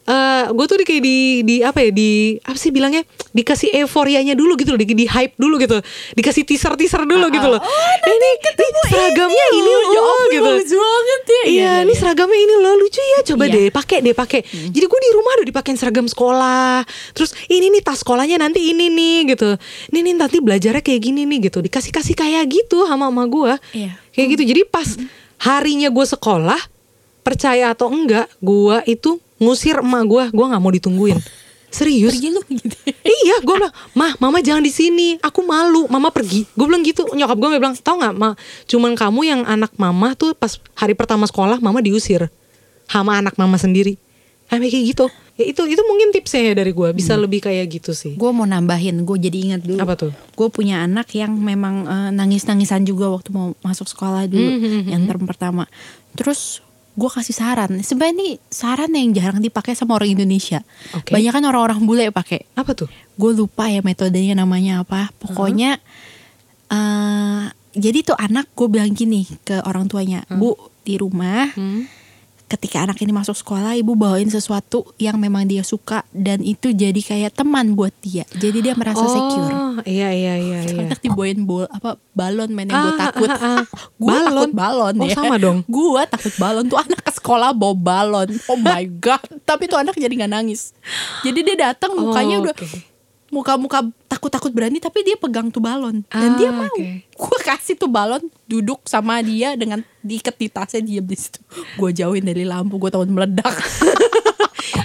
[0.05, 3.01] eh gue tuh di kayak di di apa ya di apa sih bilangnya
[3.31, 5.81] dikasih euforianya dulu gitu loh di, di hype dulu gitu
[6.13, 10.45] dikasih teaser teaser dulu gitu loh Eh, ini, ini seragamnya ini, ya loh ampun gitu
[10.45, 13.19] bagus banget ya Iya, ini seragamnya ini loh lucu ya.
[13.23, 13.53] Coba Iya.
[13.57, 14.41] deh pakai deh pakai.
[14.45, 16.81] Jadi gue di rumah udah dipakein seragam sekolah.
[17.13, 19.57] Terus ini nih tas sekolahnya nanti ini nih gitu.
[19.89, 21.61] Ini nih nanti belajarnya kayak gini nih gitu.
[21.61, 23.53] Dikasih kasih kayak gitu sama mama gue.
[23.73, 23.97] Iya.
[24.11, 24.43] Kayak gitu.
[24.53, 24.89] Jadi pas
[25.39, 26.61] harinya gue sekolah,
[27.21, 30.23] percaya atau enggak, gue itu ngusir emak gue.
[30.31, 31.19] Gue nggak mau ditungguin.
[31.75, 32.15] Serius?
[32.15, 32.71] pergi lu gitu
[33.03, 37.03] iya gue bilang mah mama jangan di sini aku malu mama pergi gue bilang gitu
[37.11, 38.31] nyokap gue bilang tau nggak ma
[38.63, 42.31] cuman kamu yang anak mama tuh pas hari pertama sekolah mama diusir
[42.87, 43.99] sama anak mama sendiri
[44.49, 45.05] kayak gitu.
[45.35, 48.15] Ya itu itu mungkin tipsnya ya dari gue bisa lebih kayak gitu sih.
[48.15, 49.79] Gue mau nambahin, gue jadi ingat dulu.
[49.83, 50.11] Apa tuh?
[50.37, 55.03] Gue punya anak yang memang eh, nangis-nangisan juga waktu mau masuk sekolah dulu, Mhm, yang
[55.09, 55.67] term pertama.
[56.15, 56.63] Terus
[56.95, 57.71] gue kasih saran.
[57.83, 60.63] Sebenarnya ini saran yang jarang dipakai sama orang Indonesia.
[60.95, 61.11] Oke.
[61.11, 62.47] Banyak kan orang-orang bule pakai.
[62.55, 62.87] Apa tuh?
[63.19, 65.11] Gue lupa ya metodenya namanya apa.
[65.19, 65.77] Pokoknya
[66.71, 67.43] eh
[67.75, 70.55] jadi tuh anak gue bilang gini ke orang tuanya, bu
[70.87, 71.83] di rumah Hmm.
[72.45, 76.97] Ketika anak ini masuk sekolah ibu bawain sesuatu yang memang dia suka dan itu jadi
[76.97, 78.21] kayak teman buat dia.
[78.31, 79.49] Jadi dia merasa secure.
[79.49, 80.85] Oh, iya iya iya iya.
[80.85, 83.29] anak dibawain bol apa balon main yang gue Ah, takut.
[83.29, 83.63] ah, ah, ah.
[84.01, 84.93] gue takut balon?
[85.01, 85.15] Oh, ya.
[85.17, 85.57] sama dong.
[85.81, 86.63] gue takut balon.
[86.65, 88.29] Tuh anak ke sekolah bawa balon.
[88.45, 89.25] Oh my god.
[89.41, 90.71] Tapi tuh anak jadi nggak nangis.
[91.25, 92.94] Jadi dia datang Oh, mukanya udah oke.
[93.35, 96.07] Muka-muka takut-takut berani tapi dia pegang tuh balon.
[96.07, 96.63] Dan Ah, dia mau.
[96.65, 96.87] oke.
[97.03, 101.43] gue kasih tuh balon duduk sama dia dengan diikat di tasnya dia di situ.
[101.75, 103.51] Gue jauhin dari lampu gue takut meledak.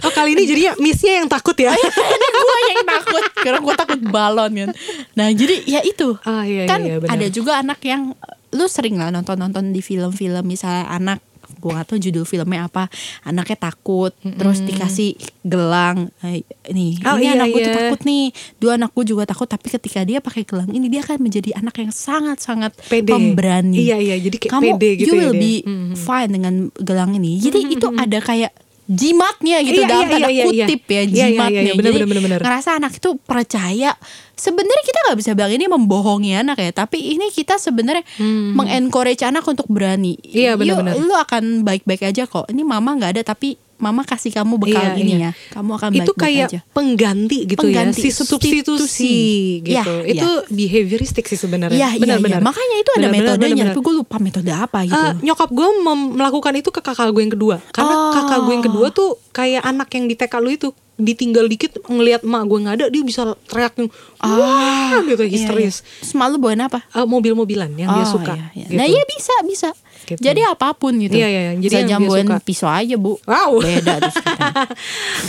[0.01, 1.73] Oh kali ini jadinya missnya yang takut ya?
[2.47, 3.25] gue yang takut.
[3.37, 4.71] Karena gue takut balon kan
[5.13, 6.17] nah jadi ya itu.
[6.23, 7.17] Ah, iya, kan iya, benar.
[7.17, 8.17] ada juga anak yang
[8.51, 11.19] lu sering lah nonton nonton di film-film misalnya anak
[11.61, 12.89] gue gak tahu judul filmnya apa
[13.23, 17.79] anaknya takut terus dikasih gelang eh, nih Oh, ini iya, anak gue tuh iya.
[17.79, 18.25] takut nih
[18.57, 21.75] dua anak gue juga takut tapi ketika dia pakai gelang ini dia akan menjadi anak
[21.77, 23.11] yang sangat sangat Pede.
[23.11, 25.43] pemberani Iya, iya, jadi kayak kamu pede gitu you ya will dia.
[25.43, 25.95] be Mhm.
[25.95, 28.51] fine dengan gelang ini jadi itu ada kayak
[28.91, 30.67] jimatnya gitu Iya, dalam iya, tanda iya, iya, iya.
[30.67, 32.41] kutip ya Iya, iya, iya, jimatnya iya, jadi benar, benar, benar.
[32.43, 33.91] ngerasa anak itu percaya
[34.35, 38.03] sebenarnya kita nggak bisa bilang ini membohongi anak ya tapi ini kita sebenarnya
[38.51, 40.35] mengencourage anak untuk berani Hmm.
[40.35, 40.95] Iya, benar-benar.
[40.97, 44.95] lu akan baik-baik aja kok ini mama nggak ada tapi mama kasih kamu bekal Iya,
[44.95, 45.33] ini iya.
[45.33, 49.17] ya kamu akan itu baik-baik kayak aja pengganti gitu Pengganti, ya, si substitusi, substitusi.
[49.65, 49.95] gitu.
[49.99, 51.73] Iya, itu behavioristik sih sebenarnya.
[51.73, 52.01] Iya, iya, iya.
[52.01, 52.41] Benar-benar.
[52.41, 53.73] Makanya itu ada Benar-benar, metodenya, benar-benar.
[53.73, 55.01] tapi gue lupa metode apa gitu.
[55.01, 55.69] Eh, nyokap gue
[56.13, 58.13] melakukan itu ke kakak gue yang kedua karena Oh.
[58.13, 62.21] kakak gue yang kedua tuh kayak anak yang di TK lu itu ditinggal dikit ngelihat
[62.21, 63.89] emak gue nggak ada dia bisa teriak yang
[64.21, 65.89] wah gitu Iya, histeris iya.
[65.99, 66.85] Terus malu bawain apa?
[66.87, 68.67] Eh, mobil-mobilan yang dia Oh, suka iya, iya.
[68.67, 68.77] gitu.
[68.77, 69.69] Nah iya bisa bisa
[70.07, 70.21] gitu.
[70.21, 71.17] Jadi apa pun gitu.
[71.17, 71.53] Iya iya.
[71.57, 73.17] Jadi Bisa jambuan pisau aja bu.
[73.25, 73.61] Wow.
[73.61, 74.49] Beda terus kita.